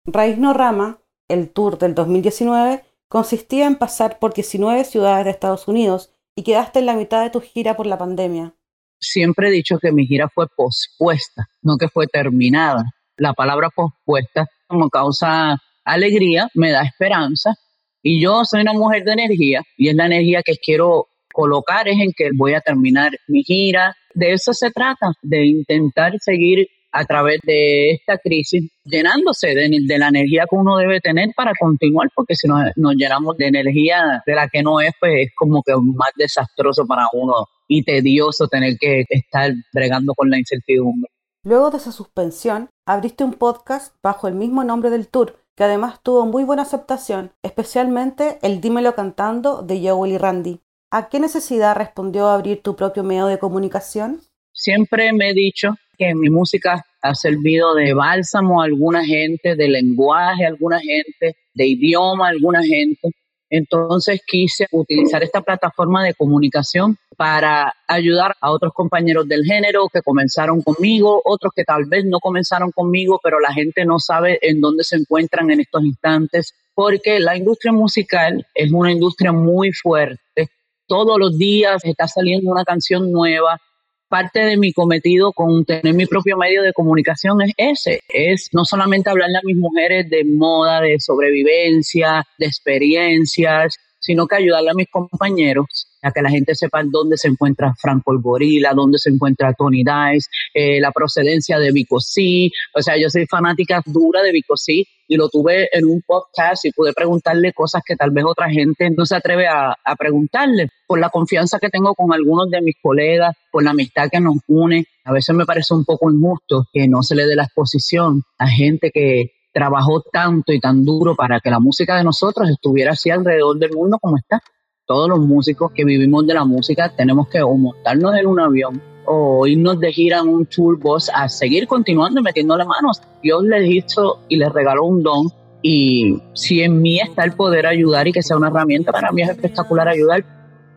Raíz 0.06 0.38
No 0.38 0.54
Rama, 0.54 0.98
el 1.28 1.50
tour 1.50 1.76
del 1.76 1.94
2019, 1.94 2.84
consistía 3.08 3.66
en 3.66 3.76
pasar 3.76 4.18
por 4.18 4.32
19 4.32 4.84
ciudades 4.84 5.26
de 5.26 5.30
Estados 5.30 5.68
Unidos 5.68 6.14
y 6.36 6.42
quedaste 6.42 6.80
en 6.80 6.86
la 6.86 6.94
mitad 6.94 7.22
de 7.22 7.30
tu 7.30 7.40
gira 7.40 7.76
por 7.76 7.86
la 7.86 7.98
pandemia. 7.98 8.54
Siempre 9.00 9.48
he 9.48 9.52
dicho 9.52 9.78
que 9.78 9.92
mi 9.92 10.06
gira 10.06 10.28
fue 10.28 10.46
pospuesta, 10.48 11.48
no 11.62 11.76
que 11.76 11.88
fue 11.88 12.06
terminada. 12.06 12.84
La 13.16 13.34
palabra 13.34 13.68
pospuesta 13.70 14.46
como 14.66 14.88
causa 14.88 15.56
alegría, 15.84 16.48
me 16.54 16.70
da 16.70 16.82
esperanza 16.82 17.54
y 18.02 18.20
yo 18.20 18.44
soy 18.44 18.62
una 18.62 18.72
mujer 18.72 19.04
de 19.04 19.12
energía 19.12 19.62
y 19.76 19.88
es 19.88 19.94
la 19.94 20.06
energía 20.06 20.42
que 20.42 20.56
quiero 20.56 21.08
colocar 21.32 21.88
es 21.88 21.98
en 21.98 22.12
que 22.16 22.30
voy 22.34 22.54
a 22.54 22.60
terminar 22.60 23.12
mi 23.28 23.42
gira. 23.42 23.96
De 24.14 24.32
eso 24.32 24.52
se 24.52 24.70
trata, 24.70 25.12
de 25.22 25.46
intentar 25.46 26.12
seguir 26.20 26.68
a 26.94 27.04
través 27.04 27.40
de 27.42 27.90
esta 27.90 28.18
crisis, 28.18 28.70
llenándose 28.84 29.48
de, 29.48 29.98
la 29.98 30.08
energía 30.08 30.44
que 30.48 30.54
uno 30.54 30.76
debe 30.76 31.00
tener 31.00 31.30
para 31.36 31.52
continuar, 31.58 32.08
porque 32.14 32.36
si 32.36 32.46
nos, 32.46 32.62
nos 32.76 32.94
llenamos 32.94 33.36
de 33.36 33.48
energía 33.48 34.22
de 34.24 34.34
la 34.34 34.48
que 34.48 34.62
no 34.62 34.80
es, 34.80 34.92
pues 35.00 35.26
es 35.26 35.32
como 35.34 35.60
que 35.64 35.74
más 35.74 36.10
desastroso 36.16 36.86
para 36.86 37.08
uno 37.12 37.48
y 37.66 37.82
tedioso 37.82 38.46
tener 38.46 38.76
que 38.78 39.04
estar 39.08 39.52
bregando 39.72 40.14
con 40.14 40.30
la 40.30 40.38
incertidumbre. 40.38 41.10
Luego 41.42 41.72
de 41.72 41.78
esa 41.78 41.90
suspensión, 41.90 42.70
abriste 42.86 43.24
un 43.24 43.34
podcast 43.34 43.94
bajo 44.00 44.28
el 44.28 44.34
mismo 44.34 44.62
nombre 44.62 44.90
del 44.90 45.08
tour, 45.08 45.36
que 45.56 45.64
además 45.64 46.00
tuvo 46.00 46.26
muy 46.26 46.44
buena 46.44 46.62
aceptación, 46.62 47.32
especialmente 47.42 48.38
el 48.42 48.60
Dímelo 48.60 48.94
cantando 48.94 49.62
de 49.62 49.88
Joel 49.88 50.12
y 50.12 50.18
Randy. 50.18 50.60
¿A 50.92 51.08
qué 51.08 51.18
necesidad 51.18 51.74
respondió 51.74 52.28
abrir 52.28 52.62
tu 52.62 52.76
propio 52.76 53.02
medio 53.02 53.26
de 53.26 53.40
comunicación? 53.40 54.20
Siempre 54.54 55.12
me 55.12 55.30
he 55.30 55.34
dicho 55.34 55.74
que 55.98 56.14
mi 56.14 56.30
música 56.30 56.84
ha 57.02 57.14
servido 57.14 57.74
de 57.74 57.92
bálsamo 57.92 58.62
a 58.62 58.64
alguna 58.64 59.04
gente, 59.04 59.56
de 59.56 59.68
lenguaje 59.68 60.44
a 60.44 60.48
alguna 60.48 60.80
gente, 60.80 61.36
de 61.52 61.66
idioma 61.66 62.28
a 62.28 62.30
alguna 62.30 62.62
gente. 62.62 63.10
Entonces 63.50 64.20
quise 64.26 64.66
utilizar 64.70 65.22
esta 65.22 65.42
plataforma 65.42 66.04
de 66.04 66.14
comunicación 66.14 66.96
para 67.16 67.74
ayudar 67.86 68.34
a 68.40 68.50
otros 68.50 68.72
compañeros 68.72 69.28
del 69.28 69.44
género 69.44 69.88
que 69.92 70.02
comenzaron 70.02 70.62
conmigo, 70.62 71.20
otros 71.24 71.52
que 71.54 71.64
tal 71.64 71.84
vez 71.86 72.04
no 72.04 72.20
comenzaron 72.20 72.70
conmigo, 72.70 73.20
pero 73.22 73.40
la 73.40 73.52
gente 73.52 73.84
no 73.84 73.98
sabe 73.98 74.38
en 74.40 74.60
dónde 74.60 74.84
se 74.84 74.96
encuentran 74.96 75.50
en 75.50 75.60
estos 75.60 75.84
instantes, 75.84 76.54
porque 76.74 77.20
la 77.20 77.36
industria 77.36 77.72
musical 77.72 78.46
es 78.54 78.72
una 78.72 78.92
industria 78.92 79.32
muy 79.32 79.72
fuerte. 79.72 80.48
Todos 80.86 81.18
los 81.18 81.36
días 81.38 81.84
está 81.84 82.08
saliendo 82.08 82.50
una 82.50 82.64
canción 82.64 83.10
nueva, 83.12 83.60
parte 84.08 84.40
de 84.40 84.56
mi 84.56 84.72
cometido 84.72 85.32
con 85.32 85.64
tener 85.64 85.94
mi 85.94 86.06
propio 86.06 86.36
medio 86.36 86.62
de 86.62 86.72
comunicación 86.72 87.42
es 87.42 87.52
ese, 87.56 88.00
es 88.08 88.48
no 88.52 88.64
solamente 88.64 89.10
hablarle 89.10 89.38
a 89.38 89.46
mis 89.46 89.56
mujeres 89.56 90.08
de 90.08 90.24
moda, 90.24 90.80
de 90.80 90.96
sobrevivencia, 91.00 92.24
de 92.38 92.46
experiencias, 92.46 93.76
sino 94.00 94.26
que 94.26 94.36
ayudarle 94.36 94.70
a 94.70 94.74
mis 94.74 94.90
compañeros 94.90 95.88
a 96.04 96.12
que 96.12 96.22
la 96.22 96.30
gente 96.30 96.54
sepa 96.54 96.82
dónde 96.84 97.16
se 97.16 97.28
encuentra 97.28 97.74
Franco 97.80 98.12
el 98.12 98.20
Gorila, 98.20 98.72
dónde 98.74 98.98
se 98.98 99.10
encuentra 99.10 99.54
Tony 99.54 99.82
Dice, 99.82 100.28
eh, 100.52 100.80
la 100.80 100.92
procedencia 100.92 101.58
de 101.58 101.72
Vico 101.72 101.98
C. 101.98 102.50
O 102.74 102.82
sea, 102.82 102.96
yo 103.00 103.08
soy 103.08 103.26
fanática 103.26 103.82
dura 103.86 104.22
de 104.22 104.32
Vico 104.32 104.56
C 104.56 104.84
y 105.06 105.16
lo 105.16 105.28
tuve 105.28 105.68
en 105.72 105.86
un 105.86 106.02
podcast 106.06 106.64
y 106.66 106.72
pude 106.72 106.92
preguntarle 106.92 107.52
cosas 107.52 107.82
que 107.84 107.96
tal 107.96 108.10
vez 108.10 108.24
otra 108.26 108.50
gente 108.50 108.90
no 108.90 109.06
se 109.06 109.16
atreve 109.16 109.46
a, 109.46 109.74
a 109.82 109.96
preguntarle. 109.96 110.68
Por 110.86 110.98
la 111.00 111.08
confianza 111.08 111.58
que 111.58 111.70
tengo 111.70 111.94
con 111.94 112.12
algunos 112.12 112.50
de 112.50 112.60
mis 112.60 112.76
colegas, 112.82 113.34
por 113.50 113.64
la 113.64 113.70
amistad 113.70 114.08
que 114.10 114.20
nos 114.20 114.36
une, 114.46 114.84
a 115.04 115.12
veces 115.12 115.34
me 115.34 115.46
parece 115.46 115.74
un 115.74 115.84
poco 115.84 116.10
injusto 116.10 116.66
que 116.72 116.86
no 116.86 117.02
se 117.02 117.14
le 117.14 117.26
dé 117.26 117.34
la 117.34 117.44
exposición 117.44 118.22
a 118.38 118.46
gente 118.46 118.90
que 118.92 119.32
trabajó 119.52 120.02
tanto 120.12 120.52
y 120.52 120.60
tan 120.60 120.84
duro 120.84 121.14
para 121.14 121.40
que 121.40 121.48
la 121.48 121.60
música 121.60 121.96
de 121.96 122.04
nosotros 122.04 122.50
estuviera 122.50 122.92
así 122.92 123.10
alrededor 123.10 123.56
del 123.58 123.72
mundo 123.72 123.98
como 124.00 124.18
está 124.18 124.42
todos 124.86 125.08
los 125.08 125.20
músicos 125.20 125.72
que 125.72 125.84
vivimos 125.84 126.26
de 126.26 126.34
la 126.34 126.44
música 126.44 126.90
tenemos 126.94 127.28
que 127.28 127.42
o 127.42 127.56
montarnos 127.56 128.14
en 128.16 128.26
un 128.26 128.40
avión 128.40 128.82
o 129.06 129.46
irnos 129.46 129.80
de 129.80 129.92
gira 129.92 130.20
en 130.20 130.28
un 130.28 130.46
tour 130.46 130.78
bus 130.78 131.10
a 131.14 131.28
seguir 131.28 131.66
continuando 131.66 132.20
y 132.20 132.22
metiéndole 132.22 132.64
manos. 132.64 133.00
Dios 133.22 133.42
les 133.44 133.68
hizo 133.68 134.20
y 134.28 134.36
les 134.36 134.52
regaló 134.52 134.84
un 134.84 135.02
don 135.02 135.28
y 135.62 136.18
si 136.34 136.62
en 136.62 136.82
mí 136.82 137.00
está 137.00 137.24
el 137.24 137.32
poder 137.32 137.66
ayudar 137.66 138.06
y 138.06 138.12
que 138.12 138.22
sea 138.22 138.36
una 138.36 138.48
herramienta, 138.48 138.92
para 138.92 139.10
mí 139.12 139.22
es 139.22 139.30
espectacular 139.30 139.88
ayudar. 139.88 140.24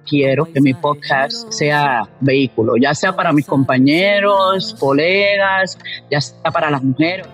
Quiero 0.06 0.46
que 0.46 0.62
mi 0.62 0.74
podcast 0.74 1.52
sea 1.52 2.08
vehículo, 2.22 2.78
ya 2.78 2.96
sea 2.96 3.14
para 3.14 3.34
mis 3.34 3.46
compañeros, 3.46 4.74
colegas, 4.80 5.78
ya 6.10 6.22
sea 6.22 6.50
para 6.50 6.72
las 6.72 6.82
mujeres. 6.82 7.28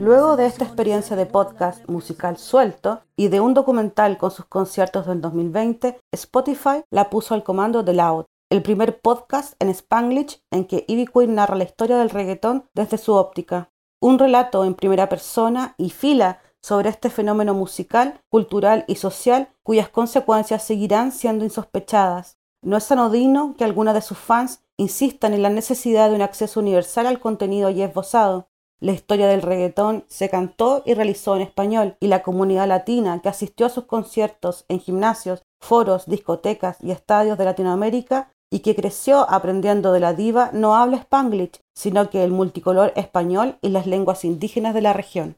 Luego 0.00 0.36
de 0.36 0.46
esta 0.46 0.64
experiencia 0.64 1.16
de 1.16 1.26
podcast 1.26 1.88
musical 1.88 2.36
suelto 2.36 3.02
y 3.16 3.28
de 3.28 3.40
un 3.40 3.54
documental 3.54 4.18
con 4.18 4.30
sus 4.30 4.46
conciertos 4.46 5.06
del 5.06 5.20
2020, 5.20 5.98
Spotify 6.12 6.82
la 6.90 7.10
puso 7.10 7.34
al 7.34 7.44
comando 7.44 7.82
de 7.82 7.94
Loud, 7.94 8.24
el 8.50 8.62
primer 8.62 9.00
podcast 9.00 9.54
en 9.58 9.68
Spanglish 9.68 10.40
en 10.50 10.66
que 10.66 10.84
Ivy 10.88 11.06
Queen 11.06 11.34
narra 11.34 11.56
la 11.56 11.64
historia 11.64 11.96
del 11.96 12.10
reggaetón 12.10 12.64
desde 12.74 12.98
su 12.98 13.14
óptica. 13.14 13.70
Un 14.00 14.18
relato 14.18 14.64
en 14.64 14.74
primera 14.74 15.08
persona 15.08 15.74
y 15.78 15.90
fila 15.90 16.40
sobre 16.62 16.90
este 16.90 17.10
fenómeno 17.10 17.54
musical, 17.54 18.20
cultural 18.28 18.84
y 18.88 18.96
social 18.96 19.48
cuyas 19.62 19.88
consecuencias 19.88 20.64
seguirán 20.64 21.12
siendo 21.12 21.44
insospechadas. 21.44 22.38
No 22.62 22.76
es 22.76 22.90
anodino 22.90 23.54
que 23.56 23.64
algunos 23.64 23.94
de 23.94 24.02
sus 24.02 24.18
fans 24.18 24.60
insistan 24.76 25.34
en 25.34 25.42
la 25.42 25.50
necesidad 25.50 26.08
de 26.08 26.16
un 26.16 26.22
acceso 26.22 26.60
universal 26.60 27.06
al 27.06 27.20
contenido 27.20 27.70
y 27.70 27.82
esbozado. 27.82 28.48
La 28.78 28.92
historia 28.92 29.26
del 29.28 29.42
reggaetón 29.42 30.04
se 30.06 30.28
cantó 30.28 30.82
y 30.84 30.92
realizó 30.92 31.34
en 31.34 31.42
español 31.42 31.96
y 31.98 32.08
la 32.08 32.22
comunidad 32.22 32.68
latina 32.68 33.20
que 33.22 33.30
asistió 33.30 33.66
a 33.66 33.70
sus 33.70 33.84
conciertos 33.84 34.66
en 34.68 34.80
gimnasios, 34.80 35.42
foros, 35.60 36.06
discotecas 36.06 36.76
y 36.82 36.90
estadios 36.90 37.38
de 37.38 37.46
Latinoamérica 37.46 38.32
y 38.50 38.60
que 38.60 38.76
creció 38.76 39.28
aprendiendo 39.30 39.92
de 39.92 40.00
la 40.00 40.12
diva 40.12 40.50
no 40.52 40.76
habla 40.76 40.98
spanglish, 40.98 41.60
sino 41.74 42.10
que 42.10 42.22
el 42.22 42.30
multicolor 42.30 42.92
español 42.96 43.58
y 43.62 43.70
las 43.70 43.86
lenguas 43.86 44.24
indígenas 44.24 44.74
de 44.74 44.82
la 44.82 44.92
región. 44.92 45.36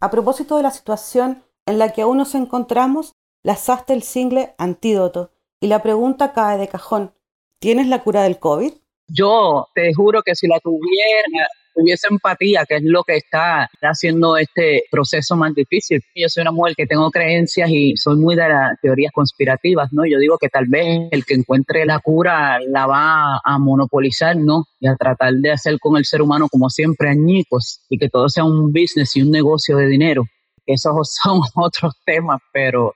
A 0.00 0.10
propósito 0.10 0.56
de 0.56 0.62
la 0.62 0.70
situación 0.70 1.42
en 1.66 1.78
la 1.78 1.92
que 1.92 2.02
aún 2.02 2.18
nos 2.18 2.34
encontramos, 2.34 3.12
lanzaste 3.44 3.92
el 3.92 4.02
single 4.02 4.54
Antídoto 4.58 5.30
y 5.60 5.66
la 5.66 5.82
pregunta 5.82 6.32
cae 6.32 6.58
de 6.58 6.68
cajón, 6.68 7.14
¿tienes 7.60 7.88
la 7.88 8.02
cura 8.02 8.22
del 8.22 8.38
COVID? 8.38 8.72
Yo 9.08 9.68
te 9.74 9.92
juro 9.94 10.22
que 10.22 10.34
si 10.34 10.48
la 10.48 10.58
tuviera, 10.60 11.46
hubiese 11.74 12.08
empatía, 12.10 12.64
que 12.66 12.76
es 12.76 12.82
lo 12.84 13.02
que 13.04 13.16
está 13.16 13.68
haciendo 13.80 14.36
este 14.36 14.84
proceso 14.90 15.36
más 15.36 15.54
difícil. 15.54 16.00
Yo 16.14 16.28
soy 16.28 16.42
una 16.42 16.52
mujer 16.52 16.74
que 16.76 16.86
tengo 16.86 17.10
creencias 17.10 17.70
y 17.70 17.96
soy 17.96 18.16
muy 18.16 18.36
de 18.36 18.48
las 18.48 18.80
teorías 18.80 19.12
conspirativas, 19.12 19.92
¿no? 19.92 20.04
Yo 20.06 20.18
digo 20.18 20.38
que 20.38 20.48
tal 20.48 20.66
vez 20.68 21.08
el 21.10 21.24
que 21.24 21.34
encuentre 21.34 21.86
la 21.86 21.98
cura 22.00 22.58
la 22.60 22.86
va 22.86 23.40
a 23.44 23.58
monopolizar, 23.58 24.36
¿no? 24.36 24.64
Y 24.80 24.88
a 24.88 24.96
tratar 24.96 25.34
de 25.34 25.52
hacer 25.52 25.78
con 25.78 25.96
el 25.96 26.04
ser 26.04 26.22
humano 26.22 26.48
como 26.50 26.70
siempre 26.70 27.08
añicos 27.08 27.80
y 27.88 27.98
que 27.98 28.08
todo 28.08 28.28
sea 28.28 28.44
un 28.44 28.72
business 28.72 29.16
y 29.16 29.22
un 29.22 29.30
negocio 29.30 29.76
de 29.76 29.86
dinero. 29.86 30.24
Esos 30.66 31.14
son 31.22 31.40
otros 31.54 31.94
temas, 32.04 32.40
pero 32.52 32.94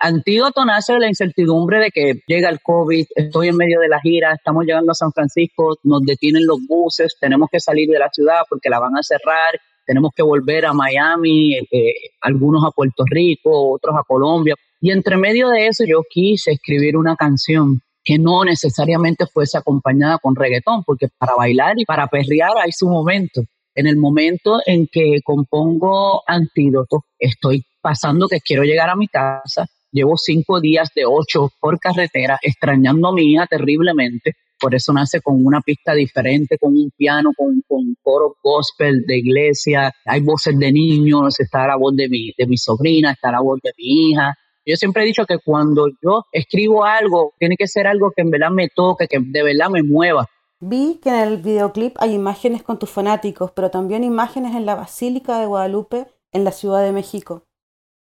Antídoto 0.00 0.64
nace 0.64 0.92
de 0.94 1.00
la 1.00 1.08
incertidumbre 1.08 1.78
de 1.78 1.90
que 1.90 2.22
llega 2.26 2.48
el 2.48 2.60
COVID, 2.60 3.06
estoy 3.14 3.48
en 3.48 3.56
medio 3.56 3.80
de 3.80 3.88
la 3.88 4.00
gira, 4.00 4.32
estamos 4.32 4.64
llegando 4.64 4.92
a 4.92 4.94
San 4.94 5.12
Francisco, 5.12 5.76
nos 5.82 6.02
detienen 6.02 6.46
los 6.46 6.58
buses, 6.66 7.16
tenemos 7.20 7.48
que 7.50 7.60
salir 7.60 7.88
de 7.88 7.98
la 7.98 8.08
ciudad 8.10 8.42
porque 8.48 8.70
la 8.70 8.78
van 8.78 8.96
a 8.96 9.02
cerrar, 9.02 9.60
tenemos 9.86 10.12
que 10.14 10.22
volver 10.22 10.66
a 10.66 10.72
Miami, 10.72 11.54
eh, 11.54 11.66
eh, 11.70 11.94
algunos 12.20 12.64
a 12.64 12.70
Puerto 12.70 13.04
Rico, 13.08 13.72
otros 13.72 13.96
a 13.96 14.04
Colombia. 14.06 14.54
Y 14.80 14.90
entre 14.90 15.16
medio 15.16 15.48
de 15.48 15.66
eso 15.66 15.84
yo 15.86 16.02
quise 16.08 16.52
escribir 16.52 16.96
una 16.96 17.16
canción 17.16 17.80
que 18.04 18.18
no 18.18 18.44
necesariamente 18.44 19.26
fuese 19.26 19.58
acompañada 19.58 20.18
con 20.18 20.36
reggaetón, 20.36 20.84
porque 20.84 21.08
para 21.18 21.34
bailar 21.34 21.78
y 21.78 21.84
para 21.84 22.06
perrear 22.06 22.52
hay 22.62 22.72
su 22.72 22.88
momento. 22.88 23.42
En 23.74 23.86
el 23.86 23.96
momento 23.96 24.60
en 24.66 24.88
que 24.90 25.20
compongo 25.22 26.22
Antídoto, 26.26 27.04
estoy 27.18 27.64
pasando 27.80 28.28
que 28.28 28.40
quiero 28.40 28.64
llegar 28.64 28.90
a 28.90 28.96
mi 28.96 29.08
casa, 29.08 29.66
Llevo 29.90 30.16
cinco 30.16 30.60
días 30.60 30.90
de 30.94 31.04
ocho 31.06 31.50
por 31.60 31.78
carretera 31.78 32.38
extrañando 32.42 33.08
a 33.08 33.12
mi 33.12 33.32
hija 33.32 33.46
terriblemente. 33.46 34.34
Por 34.60 34.74
eso 34.74 34.92
nace 34.92 35.20
con 35.20 35.44
una 35.46 35.60
pista 35.60 35.94
diferente, 35.94 36.58
con 36.58 36.72
un 36.72 36.90
piano, 36.96 37.30
con, 37.36 37.62
con 37.66 37.94
coro 38.02 38.36
gospel 38.42 39.04
de 39.06 39.18
iglesia. 39.18 39.92
Hay 40.04 40.20
voces 40.20 40.58
de 40.58 40.72
niños, 40.72 41.38
está 41.40 41.66
la 41.66 41.76
voz 41.76 41.94
de 41.96 42.08
mi, 42.08 42.32
de 42.36 42.46
mi 42.46 42.56
sobrina, 42.56 43.12
está 43.12 43.30
la 43.30 43.40
voz 43.40 43.60
de 43.62 43.70
mi 43.78 44.10
hija. 44.10 44.34
Yo 44.66 44.76
siempre 44.76 45.02
he 45.02 45.06
dicho 45.06 45.24
que 45.24 45.38
cuando 45.38 45.88
yo 46.02 46.24
escribo 46.32 46.84
algo, 46.84 47.32
tiene 47.38 47.56
que 47.56 47.66
ser 47.66 47.86
algo 47.86 48.12
que 48.14 48.22
en 48.22 48.30
verdad 48.30 48.50
me 48.50 48.68
toque, 48.68 49.06
que 49.08 49.18
de 49.18 49.42
verdad 49.42 49.70
me 49.70 49.82
mueva. 49.82 50.26
Vi 50.60 50.98
que 51.00 51.08
en 51.08 51.28
el 51.28 51.36
videoclip 51.38 51.96
hay 52.00 52.12
imágenes 52.12 52.62
con 52.62 52.78
tus 52.78 52.90
fanáticos, 52.90 53.52
pero 53.52 53.70
también 53.70 54.04
imágenes 54.04 54.54
en 54.54 54.66
la 54.66 54.74
Basílica 54.74 55.38
de 55.38 55.46
Guadalupe, 55.46 56.06
en 56.32 56.44
la 56.44 56.52
Ciudad 56.52 56.82
de 56.82 56.92
México. 56.92 57.47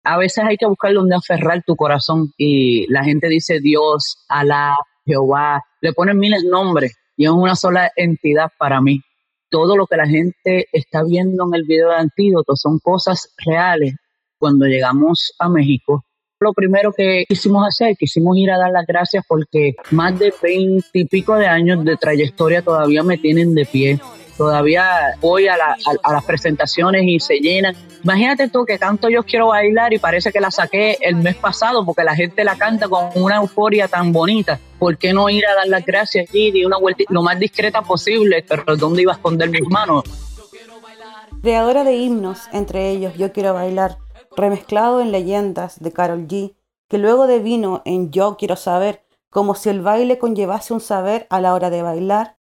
A 0.03 0.17
veces 0.17 0.43
hay 0.43 0.57
que 0.57 0.65
buscar 0.65 0.93
donde 0.93 1.15
aferrar 1.15 1.63
tu 1.65 1.75
corazón 1.75 2.33
y 2.37 2.85
la 2.91 3.03
gente 3.03 3.27
dice 3.29 3.59
Dios, 3.61 4.17
Alá, 4.27 4.75
Jehová, 5.05 5.63
le 5.81 5.93
ponen 5.93 6.17
miles 6.17 6.43
nombres 6.43 6.95
y 7.15 7.25
es 7.25 7.31
una 7.31 7.55
sola 7.55 7.91
entidad 7.95 8.51
para 8.57 8.81
mí. 8.81 9.01
Todo 9.49 9.77
lo 9.77 9.87
que 9.87 9.97
la 9.97 10.07
gente 10.07 10.67
está 10.71 11.03
viendo 11.03 11.45
en 11.47 11.55
el 11.55 11.63
video 11.63 11.89
de 11.89 11.97
Antídoto 11.97 12.55
son 12.55 12.79
cosas 12.79 13.33
reales. 13.45 13.95
Cuando 14.37 14.65
llegamos 14.65 15.33
a 15.39 15.47
México, 15.47 16.03
lo 16.39 16.51
primero 16.51 16.91
que 16.91 17.23
quisimos 17.29 17.65
hacer, 17.65 17.95
quisimos 17.95 18.35
ir 18.37 18.51
a 18.51 18.57
dar 18.57 18.71
las 18.71 18.85
gracias 18.85 19.23
porque 19.25 19.75
más 19.91 20.19
de 20.19 20.33
veinte 20.41 20.89
y 20.93 21.05
pico 21.05 21.35
de 21.35 21.47
años 21.47 21.85
de 21.85 21.95
trayectoria 21.95 22.61
todavía 22.61 23.03
me 23.03 23.17
tienen 23.17 23.55
de 23.55 23.65
pie. 23.65 23.99
Todavía 24.37 25.15
voy 25.21 25.47
a, 25.47 25.57
las 25.57 26.23
presentaciones 26.25 27.03
y 27.05 27.19
se 27.19 27.35
llenan. 27.35 27.75
Imagínate 28.03 28.49
tú 28.49 28.65
que 28.65 28.79
canto 28.79 29.09
Yo 29.09 29.23
Quiero 29.23 29.47
Bailar 29.47 29.93
y 29.93 29.99
parece 29.99 30.31
que 30.31 30.39
la 30.39 30.51
saqué 30.51 30.97
el 31.01 31.17
mes 31.17 31.35
pasado 31.35 31.85
porque 31.85 32.03
la 32.03 32.15
gente 32.15 32.43
la 32.43 32.57
canta 32.57 32.87
con 32.87 33.09
una 33.15 33.37
euforia 33.37 33.87
tan 33.87 34.11
bonita. 34.11 34.59
¿Por 34.79 34.97
qué 34.97 35.13
no 35.13 35.29
ir 35.29 35.45
a 35.45 35.55
dar 35.55 35.67
las 35.67 35.85
gracias 35.85 36.29
allí 36.29 36.51
de 36.51 36.65
una 36.65 36.77
vuelta 36.77 37.03
lo 37.09 37.21
más 37.21 37.39
discreta 37.39 37.81
posible? 37.81 38.43
Pero 38.47 38.75
¿dónde 38.75 39.03
iba 39.03 39.13
a 39.13 39.15
esconder 39.15 39.49
mis 39.49 39.67
manos? 39.69 40.03
Creadora 41.43 41.83
de 41.83 41.95
himnos, 41.95 42.47
entre 42.53 42.89
ellos 42.89 43.15
Yo 43.17 43.33
Quiero 43.33 43.53
Bailar, 43.53 43.97
remezclado 44.35 45.01
en 45.01 45.11
leyendas 45.11 45.79
de 45.79 45.91
Carol 45.91 46.25
G, 46.27 46.55
que 46.87 46.97
luego 46.97 47.27
devino 47.27 47.81
en 47.85 48.11
Yo 48.11 48.37
quiero 48.37 48.55
saber, 48.55 49.03
como 49.29 49.53
si 49.53 49.69
el 49.69 49.81
baile 49.81 50.17
conllevase 50.17 50.73
un 50.73 50.79
saber 50.79 51.27
a 51.29 51.41
la 51.41 51.53
hora 51.53 51.69
de 51.69 51.81
bailar. 51.81 52.37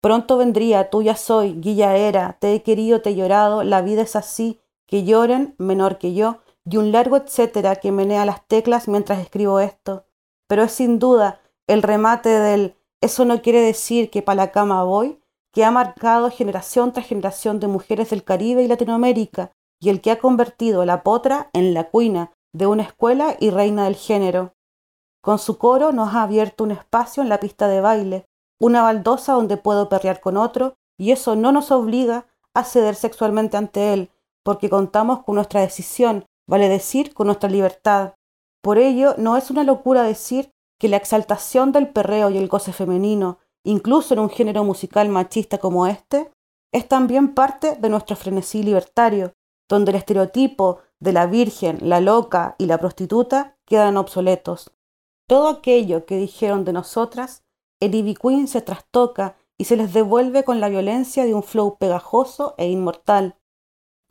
Pronto 0.00 0.38
vendría, 0.38 0.88
tuya 0.90 1.14
soy, 1.14 1.54
guilla 1.54 1.96
era, 1.96 2.38
te 2.40 2.54
he 2.54 2.62
querido, 2.62 3.02
te 3.02 3.10
he 3.10 3.14
llorado, 3.14 3.62
la 3.62 3.82
vida 3.82 4.02
es 4.02 4.16
así, 4.16 4.60
que 4.86 5.04
lloren, 5.04 5.54
menor 5.58 5.98
que 5.98 6.14
yo, 6.14 6.38
y 6.64 6.78
un 6.78 6.92
largo 6.92 7.16
etcétera 7.16 7.76
que 7.76 7.92
menea 7.92 8.24
las 8.24 8.46
teclas 8.46 8.88
mientras 8.88 9.18
escribo 9.18 9.60
esto. 9.60 10.04
Pero 10.48 10.64
es 10.64 10.72
sin 10.72 10.98
duda 10.98 11.40
el 11.66 11.82
remate 11.82 12.30
del 12.30 12.76
eso 13.02 13.24
no 13.24 13.40
quiere 13.40 13.60
decir 13.60 14.10
que 14.10 14.22
para 14.22 14.36
la 14.36 14.52
cama 14.52 14.84
voy, 14.84 15.20
que 15.52 15.64
ha 15.64 15.70
marcado 15.70 16.30
generación 16.30 16.92
tras 16.92 17.06
generación 17.06 17.58
de 17.58 17.66
mujeres 17.66 18.10
del 18.10 18.24
Caribe 18.24 18.62
y 18.62 18.68
Latinoamérica, 18.68 19.52
y 19.80 19.88
el 19.88 20.00
que 20.00 20.10
ha 20.10 20.18
convertido 20.18 20.82
a 20.82 20.86
la 20.86 21.02
potra 21.02 21.48
en 21.54 21.72
la 21.72 21.88
cuina 21.88 22.32
de 22.52 22.66
una 22.66 22.82
escuela 22.82 23.36
y 23.40 23.50
reina 23.50 23.84
del 23.84 23.96
género. 23.96 24.54
Con 25.22 25.38
su 25.38 25.56
coro 25.56 25.92
nos 25.92 26.14
ha 26.14 26.22
abierto 26.22 26.64
un 26.64 26.72
espacio 26.72 27.22
en 27.22 27.30
la 27.30 27.40
pista 27.40 27.68
de 27.68 27.80
baile, 27.80 28.26
una 28.60 28.82
baldosa 28.82 29.32
donde 29.32 29.56
puedo 29.56 29.88
perrear 29.88 30.20
con 30.20 30.36
otro, 30.36 30.74
y 30.98 31.12
eso 31.12 31.34
no 31.34 31.50
nos 31.50 31.70
obliga 31.70 32.26
a 32.54 32.64
ceder 32.64 32.94
sexualmente 32.94 33.56
ante 33.56 33.92
él, 33.92 34.10
porque 34.44 34.68
contamos 34.68 35.22
con 35.22 35.36
nuestra 35.36 35.60
decisión, 35.60 36.26
vale 36.46 36.68
decir, 36.68 37.14
con 37.14 37.26
nuestra 37.26 37.48
libertad. 37.48 38.14
Por 38.62 38.78
ello, 38.78 39.14
no 39.16 39.36
es 39.36 39.50
una 39.50 39.64
locura 39.64 40.02
decir 40.02 40.50
que 40.78 40.88
la 40.88 40.96
exaltación 40.96 41.72
del 41.72 41.88
perreo 41.88 42.30
y 42.30 42.38
el 42.38 42.48
goce 42.48 42.72
femenino, 42.72 43.38
incluso 43.64 44.14
en 44.14 44.20
un 44.20 44.30
género 44.30 44.64
musical 44.64 45.08
machista 45.08 45.58
como 45.58 45.86
este, 45.86 46.30
es 46.72 46.86
también 46.88 47.34
parte 47.34 47.76
de 47.76 47.88
nuestro 47.88 48.16
frenesí 48.16 48.62
libertario, 48.62 49.32
donde 49.68 49.92
el 49.92 49.96
estereotipo 49.96 50.80
de 50.98 51.12
la 51.12 51.26
virgen, 51.26 51.78
la 51.82 52.00
loca 52.00 52.56
y 52.58 52.66
la 52.66 52.78
prostituta 52.78 53.56
quedan 53.64 53.96
obsoletos. 53.96 54.70
Todo 55.28 55.48
aquello 55.48 56.06
que 56.06 56.16
dijeron 56.16 56.64
de 56.64 56.72
nosotras, 56.72 57.42
el 57.80 57.94
Ivy 57.94 58.14
Queen 58.14 58.48
se 58.48 58.62
trastoca 58.62 59.36
y 59.58 59.64
se 59.64 59.76
les 59.76 59.92
devuelve 59.92 60.44
con 60.44 60.60
la 60.60 60.68
violencia 60.68 61.24
de 61.24 61.34
un 61.34 61.42
flow 61.42 61.76
pegajoso 61.78 62.54
e 62.56 62.68
inmortal. 62.68 63.36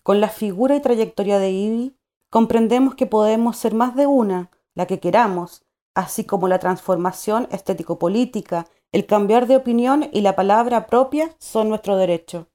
Con 0.03 0.21
la 0.21 0.29
figura 0.29 0.75
y 0.75 0.81
trayectoria 0.81 1.39
de 1.39 1.51
Ivy, 1.51 1.95
comprendemos 2.29 2.95
que 2.95 3.05
podemos 3.05 3.57
ser 3.57 3.73
más 3.73 3.95
de 3.95 4.07
una, 4.07 4.51
la 4.75 4.85
que 4.85 4.99
queramos, 4.99 5.63
así 5.95 6.23
como 6.23 6.47
la 6.47 6.59
transformación 6.59 7.47
estético-política, 7.51 8.67
el 8.91 9.05
cambiar 9.05 9.47
de 9.47 9.55
opinión 9.55 10.09
y 10.11 10.21
la 10.21 10.35
palabra 10.35 10.87
propia 10.87 11.35
son 11.39 11.69
nuestro 11.69 11.95
derecho. 11.95 12.47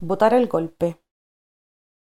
Votar 0.00 0.34
el 0.34 0.48
golpe. 0.48 1.00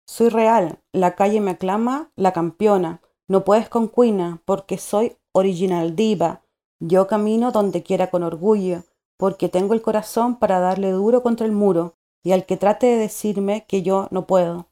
Soy 0.06 0.30
real, 0.30 0.80
la 0.92 1.14
calle 1.16 1.40
me 1.40 1.50
aclama 1.52 2.12
la 2.16 2.32
campeona, 2.32 3.02
no 3.28 3.44
puedes 3.44 3.68
con 3.68 3.88
cuina, 3.88 4.42
porque 4.46 4.78
soy 4.78 5.18
original 5.32 5.96
diva. 5.96 6.44
Yo 6.80 7.06
camino 7.06 7.50
donde 7.50 7.82
quiera 7.82 8.10
con 8.10 8.22
orgullo, 8.22 8.84
porque 9.16 9.48
tengo 9.48 9.74
el 9.74 9.82
corazón 9.82 10.38
para 10.38 10.60
darle 10.60 10.90
duro 10.92 11.22
contra 11.22 11.46
el 11.46 11.52
muro, 11.52 11.96
y 12.22 12.32
al 12.32 12.46
que 12.46 12.56
trate 12.56 12.86
de 12.86 12.96
decirme 12.96 13.66
que 13.66 13.82
yo 13.82 14.08
no 14.10 14.26
puedo. 14.26 14.68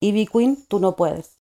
Ivy 0.00 0.26
Queen, 0.26 0.66
tú 0.66 0.80
no 0.80 0.96
puedes. 0.96 1.40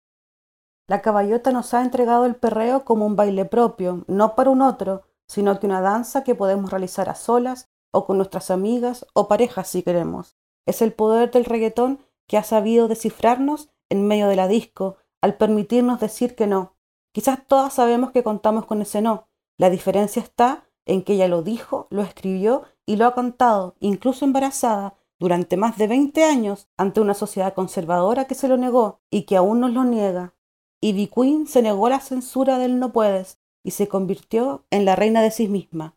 La 0.88 1.02
caballota 1.02 1.52
nos 1.52 1.74
ha 1.74 1.82
entregado 1.82 2.26
el 2.26 2.36
perreo 2.36 2.84
como 2.84 3.06
un 3.06 3.16
baile 3.16 3.46
propio, 3.46 4.04
no 4.08 4.36
para 4.36 4.50
un 4.50 4.62
otro, 4.62 5.04
sino 5.28 5.58
que 5.60 5.66
una 5.66 5.82
danza 5.82 6.24
que 6.24 6.36
podemos 6.36 6.70
realizar 6.72 7.10
a 7.10 7.16
solas 7.16 7.70
o 7.92 8.06
con 8.06 8.18
nuestras 8.18 8.52
amigas 8.52 9.06
o 9.14 9.28
parejas 9.28 9.70
si 9.70 9.84
queremos. 9.84 10.36
Es 10.66 10.82
el 10.82 10.94
poder 10.94 11.32
del 11.32 11.46
reggaetón 11.46 12.00
que 12.28 12.38
ha 12.38 12.44
sabido 12.44 12.88
descifrarnos 12.88 13.70
en 13.90 14.06
medio 14.06 14.28
de 14.28 14.36
la 14.36 14.48
disco 14.48 14.98
al 15.22 15.36
permitirnos 15.38 16.00
decir 16.00 16.36
que 16.36 16.48
no. 16.48 16.76
Quizás 17.14 17.40
todas 17.48 17.74
sabemos 17.74 18.12
que 18.12 18.24
contamos 18.24 18.66
con 18.66 18.82
ese 18.82 19.02
no. 19.02 19.30
La 19.62 19.70
diferencia 19.70 20.24
está 20.24 20.64
en 20.88 21.04
que 21.04 21.14
ella 21.14 21.28
lo 21.28 21.44
dijo, 21.44 21.86
lo 21.92 22.02
escribió 22.02 22.64
y 22.88 22.96
lo 22.96 23.06
ha 23.06 23.14
cantado, 23.14 23.76
incluso 23.80 24.26
embarazada, 24.26 24.96
durante 25.20 25.56
más 25.56 25.78
de 25.78 25.86
20 25.86 26.24
años 26.24 26.68
ante 26.78 27.00
una 27.00 27.14
sociedad 27.14 27.54
conservadora 27.54 28.26
que 28.26 28.34
se 28.34 28.48
lo 28.48 28.58
negó 28.58 29.02
y 29.12 29.28
que 29.28 29.38
aún 29.38 29.60
nos 29.60 29.72
lo 29.72 29.84
niega. 29.84 30.34
Ivy 30.82 31.12
Queen 31.16 31.46
se 31.46 31.62
negó 31.62 31.90
la 31.90 32.00
censura 32.00 32.58
del 32.58 32.80
no 32.80 32.92
puedes 32.92 33.38
y 33.64 33.70
se 33.70 33.88
convirtió 33.88 34.66
en 34.72 34.84
la 34.84 34.96
reina 34.96 35.22
de 35.22 35.30
sí 35.30 35.48
misma. 35.48 35.94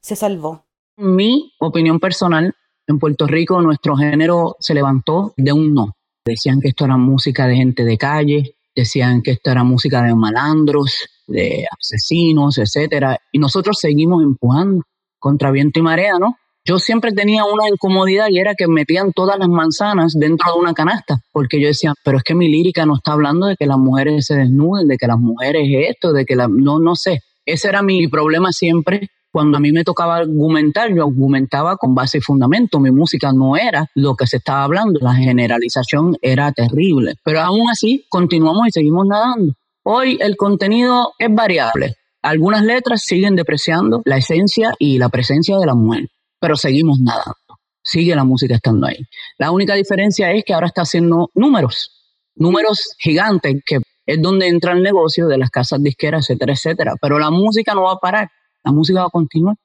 Se 0.00 0.14
salvó. 0.14 0.64
Mi 0.96 1.52
opinión 1.58 1.98
personal 1.98 2.54
en 2.86 3.00
Puerto 3.00 3.26
Rico 3.26 3.60
nuestro 3.62 3.96
género 3.96 4.54
se 4.60 4.74
levantó 4.74 5.34
de 5.36 5.52
un 5.52 5.74
no. 5.74 5.96
Decían 6.24 6.60
que 6.60 6.68
esto 6.68 6.84
era 6.84 6.96
música 6.98 7.48
de 7.48 7.56
gente 7.56 7.84
de 7.84 7.98
calle, 7.98 8.54
decían 8.76 9.22
que 9.22 9.32
esto 9.32 9.50
era 9.50 9.64
música 9.64 10.04
de 10.04 10.14
malandros, 10.14 11.08
de 11.26 11.64
asesinos, 11.78 12.58
etcétera, 12.58 13.18
y 13.30 13.38
nosotros 13.38 13.78
seguimos 13.80 14.22
empujando 14.22 14.82
contra 15.18 15.50
viento 15.50 15.80
y 15.80 15.82
marea, 15.82 16.18
¿no? 16.18 16.36
Yo 16.64 16.78
siempre 16.78 17.10
tenía 17.10 17.44
una 17.44 17.68
incomodidad 17.68 18.26
y 18.30 18.38
era 18.38 18.54
que 18.54 18.68
metían 18.68 19.12
todas 19.12 19.36
las 19.36 19.48
manzanas 19.48 20.12
dentro 20.16 20.52
de 20.52 20.60
una 20.60 20.74
canasta, 20.74 21.20
porque 21.32 21.60
yo 21.60 21.66
decía, 21.66 21.92
pero 22.04 22.18
es 22.18 22.22
que 22.22 22.36
mi 22.36 22.48
lírica 22.48 22.86
no 22.86 22.96
está 22.96 23.12
hablando 23.12 23.46
de 23.46 23.56
que 23.56 23.66
las 23.66 23.78
mujeres 23.78 24.26
se 24.26 24.36
desnuden, 24.36 24.86
de 24.86 24.96
que 24.96 25.08
las 25.08 25.18
mujeres 25.18 25.66
esto, 25.88 26.12
de 26.12 26.24
que 26.24 26.36
la 26.36 26.46
no 26.48 26.78
no 26.78 26.94
sé. 26.94 27.20
Ese 27.44 27.68
era 27.68 27.82
mi 27.82 28.06
problema 28.06 28.52
siempre 28.52 29.08
cuando 29.32 29.56
a 29.56 29.60
mí 29.60 29.72
me 29.72 29.82
tocaba 29.82 30.16
argumentar, 30.16 30.94
yo 30.94 31.04
argumentaba 31.04 31.76
con 31.78 31.94
base 31.94 32.18
y 32.18 32.20
fundamento. 32.20 32.78
Mi 32.78 32.90
música 32.90 33.32
no 33.32 33.56
era 33.56 33.90
lo 33.94 34.14
que 34.14 34.26
se 34.26 34.36
estaba 34.36 34.64
hablando. 34.64 35.00
La 35.00 35.14
generalización 35.14 36.16
era 36.20 36.52
terrible. 36.52 37.14
Pero 37.24 37.40
aún 37.40 37.70
así, 37.70 38.04
continuamos 38.10 38.68
y 38.68 38.72
seguimos 38.72 39.06
nadando. 39.06 39.54
Hoy 39.84 40.18
el 40.20 40.36
contenido 40.36 41.12
es 41.18 41.34
variable. 41.34 41.96
Algunas 42.22 42.62
letras 42.62 43.02
siguen 43.02 43.34
depreciando 43.34 44.02
la 44.04 44.16
esencia 44.16 44.74
y 44.78 44.98
la 44.98 45.08
presencia 45.08 45.58
de 45.58 45.66
la 45.66 45.74
mujer, 45.74 46.08
pero 46.38 46.56
seguimos 46.56 46.98
nadando. 47.00 47.36
Sigue 47.82 48.14
la 48.14 48.24
música 48.24 48.54
estando 48.54 48.86
ahí. 48.86 48.98
La 49.38 49.50
única 49.50 49.74
diferencia 49.74 50.30
es 50.30 50.44
que 50.44 50.54
ahora 50.54 50.68
está 50.68 50.82
haciendo 50.82 51.30
números, 51.34 51.90
números 52.36 52.94
gigantes, 52.98 53.56
que 53.66 53.80
es 54.06 54.22
donde 54.22 54.46
entra 54.46 54.72
el 54.72 54.82
negocio 54.82 55.26
de 55.26 55.38
las 55.38 55.50
casas 55.50 55.82
disqueras, 55.82 56.30
etcétera, 56.30 56.52
etcétera. 56.52 56.94
Pero 57.00 57.18
la 57.18 57.30
música 57.30 57.74
no 57.74 57.82
va 57.82 57.92
a 57.92 57.98
parar 57.98 58.30
la 58.64 58.72
música 58.72 59.00
va 59.00 59.06
a 59.06 59.10
continuar. 59.10 59.56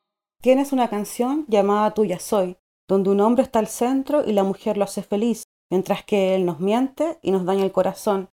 Tienes 0.41 0.71
una 0.71 0.89
canción 0.89 1.45
llamada 1.47 1.93
Tuya 1.93 2.19
Soy, 2.19 2.57
donde 2.87 3.09
un 3.09 3.21
hombre 3.21 3.43
está 3.43 3.59
al 3.59 3.67
centro 3.67 4.23
y 4.25 4.33
la 4.33 4.43
mujer 4.43 4.77
lo 4.77 4.83
hace 4.83 5.03
feliz, 5.03 5.43
mientras 5.69 6.03
que 6.03 6.35
él 6.35 6.45
nos 6.45 6.59
miente 6.59 7.19
y 7.21 7.31
nos 7.31 7.45
daña 7.45 7.63
el 7.63 7.71
corazón. 7.71 8.29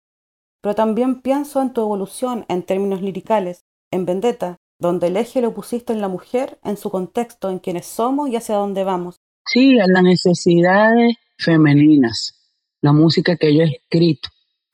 Pero 0.63 0.75
también 0.75 1.21
pienso 1.21 1.61
en 1.61 1.73
tu 1.73 1.81
evolución 1.81 2.45
en 2.47 2.63
términos 2.63 3.01
liricales, 3.01 3.65
en 3.91 4.05
Vendetta, 4.05 4.55
donde 4.79 5.07
el 5.07 5.17
eje 5.17 5.41
lo 5.41 5.53
pusiste 5.53 5.91
en 5.91 5.99
la 5.99 6.07
mujer, 6.07 6.57
en 6.63 6.77
su 6.77 6.89
contexto, 6.89 7.49
en 7.49 7.59
quienes 7.59 7.85
somos 7.85 8.29
y 8.29 8.37
hacia 8.37 8.55
dónde 8.55 8.85
vamos. 8.85 9.17
Sí, 9.45 9.71
en 9.71 9.91
las 9.91 10.03
necesidades 10.03 11.17
femeninas, 11.37 12.39
la 12.79 12.93
música 12.93 13.35
que 13.35 13.53
yo 13.53 13.63
he 13.63 13.71
escrito. 13.71 14.29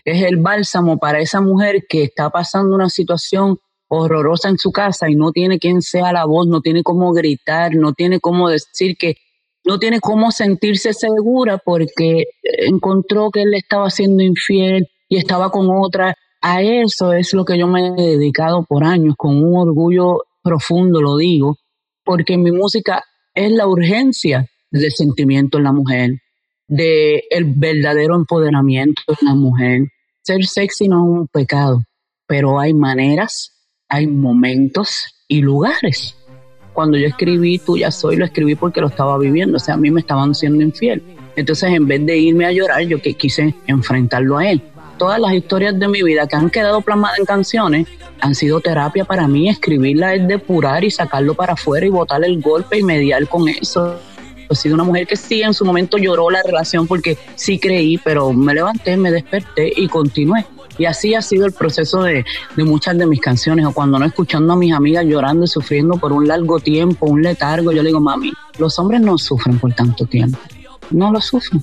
Es 0.05 0.21
el 0.21 0.37
bálsamo 0.37 0.99
para 0.99 1.21
esa 1.21 1.41
mujer 1.41 1.87
que 1.89 2.03
está 2.03 2.29
pasando 2.29 2.75
una 2.75 2.89
situación 2.89 3.57
horrorosa 3.87 4.49
en 4.49 4.59
su 4.59 4.71
casa 4.71 5.09
y 5.09 5.15
no 5.15 5.31
tiene 5.31 5.57
quien 5.57 5.81
sea 5.81 6.13
la 6.13 6.25
voz, 6.25 6.45
no 6.45 6.61
tiene 6.61 6.83
cómo 6.83 7.13
gritar, 7.13 7.73
no 7.73 7.93
tiene 7.93 8.19
cómo 8.19 8.49
decir 8.49 8.95
que, 8.95 9.17
no 9.65 9.79
tiene 9.79 9.99
cómo 9.99 10.29
sentirse 10.29 10.93
segura 10.93 11.57
porque 11.57 12.25
encontró 12.43 13.31
que 13.31 13.41
él 13.41 13.51
le 13.51 13.57
estaba 13.57 13.89
siendo 13.89 14.21
infiel 14.21 14.87
y 15.09 15.17
estaba 15.17 15.49
con 15.49 15.67
otra 15.69 16.15
a 16.41 16.61
eso 16.61 17.11
es 17.11 17.33
lo 17.33 17.43
que 17.43 17.57
yo 17.57 17.67
me 17.67 17.87
he 17.87 18.17
dedicado 18.17 18.63
por 18.63 18.83
años, 18.85 19.15
con 19.17 19.43
un 19.43 19.57
orgullo 19.57 20.23
profundo, 20.41 21.01
lo 21.01 21.17
digo, 21.17 21.57
porque 22.05 22.37
mi 22.37 22.51
música 22.51 23.03
es 23.33 23.51
la 23.51 23.67
urgencia 23.67 24.47
del 24.71 24.91
sentimiento 24.91 25.57
en 25.57 25.65
la 25.65 25.73
mujer, 25.73 26.11
de 26.67 27.23
el 27.29 27.45
verdadero 27.45 28.15
empoderamiento 28.15 29.01
en 29.07 29.27
la 29.27 29.35
mujer. 29.35 29.81
Ser 30.21 30.45
sexy 30.45 30.87
no 30.87 31.03
es 31.03 31.19
un 31.21 31.27
pecado, 31.27 31.83
pero 32.25 32.59
hay 32.59 32.73
maneras, 32.73 33.51
hay 33.89 34.07
momentos 34.07 35.03
y 35.27 35.41
lugares. 35.41 36.15
Cuando 36.73 36.97
yo 36.97 37.07
escribí 37.07 37.59
Tú 37.59 37.77
ya 37.77 37.91
soy, 37.91 38.15
lo 38.15 38.23
escribí 38.23 38.55
porque 38.55 38.79
lo 38.79 38.87
estaba 38.87 39.17
viviendo, 39.17 39.57
o 39.57 39.59
sea, 39.59 39.73
a 39.73 39.77
mí 39.77 39.91
me 39.91 39.99
estaban 39.99 40.33
siendo 40.33 40.63
infiel. 40.63 41.03
Entonces, 41.35 41.71
en 41.73 41.87
vez 41.87 42.05
de 42.05 42.17
irme 42.17 42.45
a 42.45 42.51
llorar, 42.51 42.81
yo 42.83 43.01
quise 43.01 43.53
enfrentarlo 43.67 44.37
a 44.37 44.49
él. 44.49 44.61
Todas 44.99 45.19
las 45.19 45.33
historias 45.33 45.79
de 45.79 45.87
mi 45.87 46.03
vida 46.03 46.27
que 46.27 46.35
han 46.35 46.51
quedado 46.51 46.81
plasmadas 46.81 47.17
en 47.17 47.25
canciones 47.25 47.87
han 48.21 48.35
sido 48.35 48.59
terapia 48.59 49.05
para 49.05 49.27
mí. 49.27 49.49
Escribirla 49.49 50.13
es 50.13 50.27
depurar 50.27 50.83
y 50.83 50.91
sacarlo 50.91 51.33
para 51.33 51.53
afuera 51.53 51.85
y 51.85 51.89
botar 51.89 52.23
el 52.23 52.39
golpe 52.39 52.77
y 52.77 52.83
mediar 52.83 53.27
con 53.27 53.49
eso 53.49 53.97
he 54.49 54.55
sido 54.55 54.75
una 54.75 54.83
mujer 54.83 55.05
que 55.05 55.15
sí 55.15 55.41
en 55.41 55.53
su 55.53 55.63
momento 55.63 55.97
lloró 55.97 56.29
la 56.29 56.41
relación 56.41 56.87
porque 56.87 57.17
sí 57.35 57.59
creí, 57.59 57.97
pero 57.97 58.33
me 58.33 58.53
levanté, 58.53 58.97
me 58.97 59.11
desperté 59.11 59.71
y 59.75 59.87
continué. 59.87 60.45
Y 60.77 60.85
así 60.85 61.13
ha 61.13 61.21
sido 61.21 61.45
el 61.45 61.51
proceso 61.51 62.03
de, 62.03 62.25
muchas 62.57 62.97
de 62.97 63.05
mis 63.05 63.19
canciones, 63.19 63.65
o 63.65 63.73
cuando 63.73 63.99
no 63.99 64.05
escuchando 64.05 64.53
a 64.53 64.55
mis 64.55 64.73
amigas 64.73 65.05
llorando 65.05 65.43
y 65.43 65.47
sufriendo 65.47 65.97
por 65.97 66.13
un 66.13 66.27
largo 66.27 66.59
tiempo, 66.59 67.05
un 67.05 67.21
letargo, 67.21 67.71
yo 67.71 67.83
le 67.83 67.89
digo, 67.89 67.99
mami, 67.99 68.31
los 68.57 68.79
hombres 68.79 69.01
no 69.01 69.17
sufren 69.17 69.59
por 69.59 69.73
tanto 69.73 70.05
tiempo, 70.05 70.39
no 70.89 71.11
lo 71.11 71.19
sufren. 71.19 71.61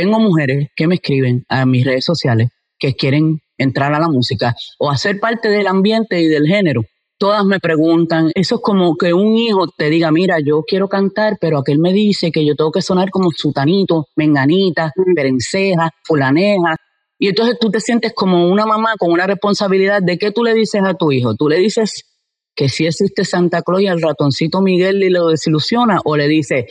Tengo 0.00 0.18
mujeres 0.18 0.70
que 0.74 0.86
me 0.86 0.94
escriben 0.94 1.44
a 1.50 1.66
mis 1.66 1.84
redes 1.84 2.06
sociales 2.06 2.48
que 2.78 2.94
quieren 2.94 3.42
entrar 3.58 3.92
a 3.92 4.00
la 4.00 4.08
música 4.08 4.54
o 4.78 4.90
hacer 4.90 5.20
parte 5.20 5.50
del 5.50 5.66
ambiente 5.66 6.22
y 6.22 6.26
del 6.26 6.46
género 6.46 6.80
todas 7.18 7.44
me 7.44 7.60
preguntan, 7.60 8.30
eso 8.34 8.54
es 8.54 8.60
como 8.62 8.96
que 8.96 9.12
un 9.12 9.36
hijo 9.36 9.68
te 9.76 9.90
diga, 9.90 10.10
mira, 10.10 10.38
yo 10.42 10.62
quiero 10.66 10.88
cantar, 10.88 11.36
pero 11.38 11.58
aquel 11.58 11.78
me 11.78 11.92
dice 11.92 12.32
que 12.32 12.46
yo 12.46 12.56
tengo 12.56 12.72
que 12.72 12.80
sonar 12.80 13.10
como 13.10 13.28
sutanito, 13.30 14.06
menganita, 14.16 14.90
berenceja, 15.14 15.90
fulaneja. 16.02 16.76
Y 17.18 17.28
entonces 17.28 17.58
tú 17.60 17.70
te 17.70 17.78
sientes 17.80 18.14
como 18.14 18.48
una 18.48 18.64
mamá 18.64 18.94
con 18.98 19.12
una 19.12 19.26
responsabilidad 19.26 20.00
de 20.00 20.16
qué 20.16 20.30
tú 20.30 20.44
le 20.44 20.54
dices 20.54 20.80
a 20.82 20.94
tu 20.94 21.12
hijo. 21.12 21.34
Tú 21.34 21.50
le 21.50 21.58
dices 21.58 22.04
que 22.56 22.70
si 22.70 22.86
existe 22.86 23.26
Santa 23.26 23.60
Claus 23.60 23.82
y 23.82 23.88
el 23.88 24.00
ratoncito 24.00 24.62
Miguel 24.62 25.02
y 25.02 25.10
lo 25.10 25.28
desilusiona, 25.28 26.00
o 26.06 26.16
le 26.16 26.26
dices, 26.26 26.64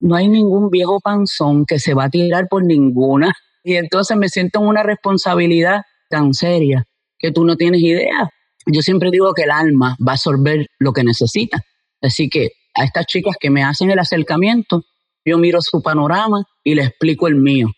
no 0.00 0.16
hay 0.16 0.28
ningún 0.28 0.70
viejo 0.70 1.00
panzón 1.00 1.64
que 1.66 1.78
se 1.78 1.94
va 1.94 2.04
a 2.04 2.10
tirar 2.10 2.48
por 2.48 2.64
ninguna. 2.64 3.32
Y 3.62 3.76
entonces 3.76 4.16
me 4.16 4.28
siento 4.28 4.60
en 4.60 4.66
una 4.66 4.82
responsabilidad 4.82 5.82
tan 6.08 6.34
seria 6.34 6.86
que 7.18 7.30
tú 7.30 7.44
no 7.44 7.56
tienes 7.56 7.82
idea 7.82 8.30
yo 8.66 8.82
siempre 8.82 9.10
digo 9.10 9.32
que 9.34 9.42
el 9.42 9.50
alma 9.50 9.96
va 10.06 10.12
a 10.12 10.14
absorber 10.14 10.66
lo 10.78 10.92
que 10.92 11.04
necesita. 11.04 11.64
Así 12.00 12.28
que 12.28 12.50
a 12.74 12.84
estas 12.84 13.06
chicas 13.06 13.36
que 13.38 13.50
me 13.50 13.62
hacen 13.62 13.90
el 13.90 13.98
acercamiento, 13.98 14.84
yo 15.24 15.38
miro 15.38 15.58
su 15.60 15.82
panorama 15.82 16.44
y 16.62 16.74
le 16.74 16.84
explico 16.84 17.28
el 17.28 17.36
mío. 17.36 17.68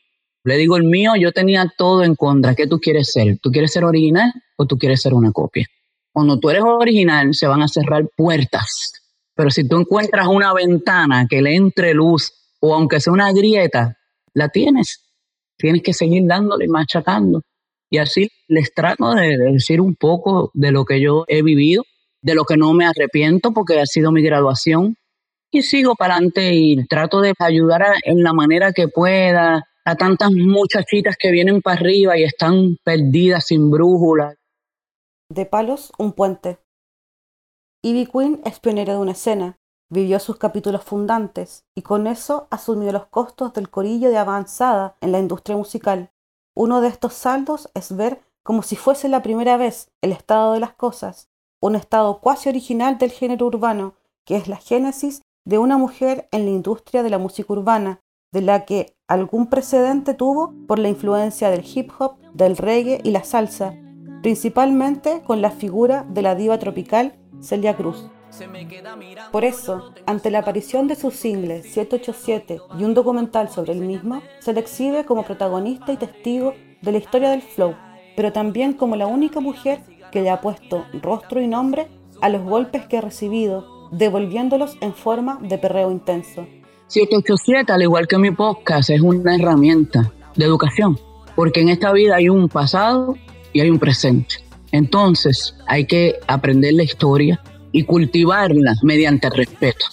Le 0.45 0.57
digo 0.57 0.77
el 0.77 0.85
mío, 0.85 1.13
yo 1.19 1.33
tenía 1.33 1.73
todo 1.77 2.03
en 2.03 2.17
contra. 2.17 2.55
¿Qué 2.55 2.67
tú 2.67 2.81
quieres 2.81 3.13
ser? 3.13 3.39
¿Tú 3.41 3.51
quieres 3.51 3.73
ser 3.73 3.85
original 3.85 4.33
o 4.57 4.67
tú 4.67 4.77
quieres 4.77 5.01
ser 5.01 5.15
una 5.15 5.31
copia? 5.31 5.67
Cuando 6.13 6.39
tú 6.39 6.51
eres 6.51 6.63
original, 6.63 7.33
se 7.33 7.47
van 7.47 7.63
a 7.63 7.69
cerrar 7.69 8.05
puertas. 8.17 8.93
Pero 9.35 9.51
si 9.51 9.67
tú 9.67 9.81
encuentras 9.81 10.27
una 10.27 10.53
ventana 10.53 11.27
que 11.29 11.43
le 11.43 11.55
entre 11.55 11.95
luz 11.95 12.33
o 12.61 12.75
aunque 12.75 13.01
sea 13.01 13.13
una 13.13 13.33
grieta, 13.33 13.99
la 14.35 14.49
tienes. 14.49 15.03
Tienes 15.57 15.83
que 15.83 15.93
seguir 15.93 16.25
dándole 16.27 16.67
y 16.67 16.69
machacando. 16.69 17.43
Y 17.91 17.99
así 17.99 18.31
les 18.49 18.73
trato 18.73 19.15
de 19.15 19.37
decir 19.37 19.81
un 19.81 19.95
poco 19.97 20.51
de 20.55 20.73
lo 20.73 20.85
que 20.85 21.01
yo 21.01 21.25
he 21.29 21.43
vivido, 21.43 21.85
de 22.23 22.35
lo 22.35 22.45
que 22.45 22.57
no 22.57 22.73
me 22.73 22.87
arrepiento 22.87 23.53
porque 23.53 23.81
ha 23.81 23.87
sido 23.87 24.13
mi 24.13 24.23
graduación. 24.23 24.97
Y 25.51 25.63
sigo 25.63 25.95
para 25.95 26.15
adelante 26.15 26.55
y 26.55 26.87
trato 26.87 27.21
de 27.21 27.35
ayudar 27.39 27.83
en 28.05 28.23
la 28.23 28.33
manera 28.33 28.73
que 28.73 28.89
pueda 28.89 29.67
a 29.85 29.97
tantas 29.97 30.31
muchachitas 30.33 31.17
que 31.19 31.31
vienen 31.31 31.61
para 31.61 31.81
arriba 31.81 32.17
y 32.17 32.23
están 32.23 32.77
perdidas 32.85 33.47
sin 33.47 33.71
brújula. 33.71 34.37
De 35.29 35.45
palos, 35.45 35.93
un 35.99 36.13
puente. 36.13 36.62
Ivy 37.85 38.07
Queen 38.07 38.41
es 38.45 38.61
pionera 38.61 38.93
de 38.93 39.01
una 39.01 39.11
escena, 39.11 39.59
vivió 39.91 40.21
sus 40.21 40.37
capítulos 40.37 40.85
fundantes 40.85 41.65
y 41.75 41.83
con 41.83 42.07
eso 42.07 42.47
asumió 42.49 42.93
los 42.93 43.07
costos 43.07 43.53
del 43.55 43.71
corillo 43.71 44.09
de 44.09 44.19
avanzada 44.19 44.97
en 45.01 45.11
la 45.11 45.19
industria 45.19 45.57
musical. 45.57 46.13
Uno 46.55 46.81
de 46.81 46.87
estos 46.87 47.13
saldos 47.15 47.71
es 47.75 47.97
ver 47.97 48.23
como 48.45 48.63
si 48.63 48.77
fuese 48.77 49.09
la 49.09 49.21
primera 49.21 49.57
vez 49.57 49.91
el 50.01 50.13
estado 50.13 50.53
de 50.53 50.61
las 50.61 50.75
cosas, 50.75 51.29
un 51.61 51.75
estado 51.75 52.21
cuasi 52.21 52.49
original 52.49 52.99
del 52.99 53.11
género 53.11 53.47
urbano, 53.47 53.95
que 54.25 54.37
es 54.37 54.47
la 54.47 54.59
génesis 54.59 55.23
de 55.45 55.59
una 55.59 55.77
mujer 55.77 56.29
en 56.31 56.45
la 56.45 56.53
industria 56.53 57.03
de 57.03 57.11
la 57.11 57.19
música 57.19 57.53
urbana, 57.53 58.01
de 58.33 58.43
la 58.43 58.65
que 58.65 58.95
algún 59.09 59.49
precedente 59.49 60.15
tuvo 60.15 60.55
por 60.69 60.79
la 60.79 60.89
influencia 60.89 61.51
del 61.51 61.65
hip 61.67 61.91
hop, 61.99 62.15
del 62.33 62.57
reggae 62.57 63.01
y 63.03 63.11
la 63.11 63.25
salsa, 63.25 63.75
principalmente 64.23 65.23
con 65.25 65.43
la 65.43 65.51
figura 65.51 66.07
de 66.09 66.23
la 66.23 66.37
diva 66.37 66.61
tropical 66.61 67.19
Celia 67.43 67.77
Cruz. 67.77 68.07
Por 69.31 69.45
eso, 69.45 69.93
ante 70.07 70.31
la 70.31 70.39
aparición 70.39 70.89
de 70.89 70.97
su 70.97 71.11
single 71.11 71.63
787 71.63 72.61
y 72.79 72.85
un 72.85 72.95
documental 72.95 73.51
sobre 73.51 73.73
el 73.73 73.81
mismo, 73.81 74.23
se 74.41 74.53
le 74.53 74.61
exhibe 74.61 75.05
como 75.05 75.25
protagonista 75.25 75.93
y 75.93 75.99
testigo 75.99 76.55
de 76.81 76.93
la 76.93 76.99
historia 76.99 77.31
del 77.31 77.43
flow, 77.43 77.75
pero 78.17 78.33
también 78.33 78.73
como 78.73 78.97
la 78.97 79.07
única 79.07 79.41
mujer 79.41 79.81
que 80.11 80.23
le 80.23 80.31
ha 80.31 80.41
puesto 80.41 80.87
rostro 81.03 81.41
y 81.41 81.47
nombre 81.47 81.89
a 82.21 82.29
los 82.29 82.43
golpes 82.43 82.87
que 82.87 82.99
ha 82.99 83.01
recibido, 83.01 83.89
devolviéndolos 83.91 84.77
en 84.81 84.95
forma 84.95 85.39
de 85.43 85.59
perreo 85.59 85.91
intenso. 85.91 86.47
787, 86.87 87.73
al 87.73 87.83
igual 87.83 88.07
que 88.07 88.19
mi 88.19 88.31
podcast, 88.31 88.91
es 88.91 89.01
una 89.01 89.35
herramienta 89.35 90.13
de 90.37 90.45
educación, 90.45 90.99
porque 91.35 91.61
en 91.61 91.71
esta 91.71 91.93
vida 91.93 92.17
hay 92.17 92.29
un 92.29 92.49
pasado 92.49 93.17
y 93.53 93.61
hay 93.61 93.71
un 93.71 93.79
presente. 93.79 94.37
Entonces 94.73 95.55
hay 95.67 95.87
que 95.87 96.17
aprender 96.27 96.75
la 96.75 96.83
historia, 96.83 97.41
y 97.73 97.83
cultivarla 97.85 98.75
mediante 98.83 99.31
respeto. 99.31 99.87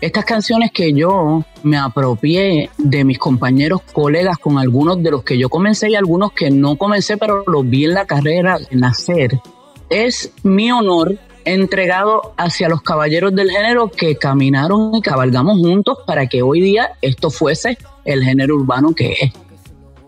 Estas 0.00 0.24
canciones 0.24 0.70
que 0.72 0.92
yo 0.92 1.44
me 1.62 1.76
apropié 1.76 2.70
de 2.78 3.04
mis 3.04 3.18
compañeros, 3.18 3.80
colegas, 3.92 4.38
con 4.38 4.58
algunos 4.58 5.02
de 5.02 5.10
los 5.10 5.24
que 5.24 5.38
yo 5.38 5.48
comencé 5.48 5.90
y 5.90 5.94
algunos 5.94 6.32
que 6.32 6.50
no 6.50 6.76
comencé, 6.76 7.16
pero 7.16 7.42
los 7.46 7.68
vi 7.68 7.84
en 7.84 7.94
la 7.94 8.06
carrera 8.06 8.58
nacer, 8.70 9.40
es 9.88 10.32
mi 10.42 10.70
honor 10.70 11.18
entregado 11.44 12.34
hacia 12.36 12.68
los 12.68 12.82
caballeros 12.82 13.34
del 13.34 13.50
género 13.50 13.90
que 13.90 14.16
caminaron 14.16 14.94
y 14.94 15.02
cabalgamos 15.02 15.58
juntos 15.58 15.98
para 16.06 16.26
que 16.26 16.42
hoy 16.42 16.60
día 16.60 16.92
esto 17.02 17.30
fuese 17.30 17.76
el 18.04 18.22
género 18.22 18.56
urbano 18.56 18.94
que 18.94 19.12
es. 19.12 19.32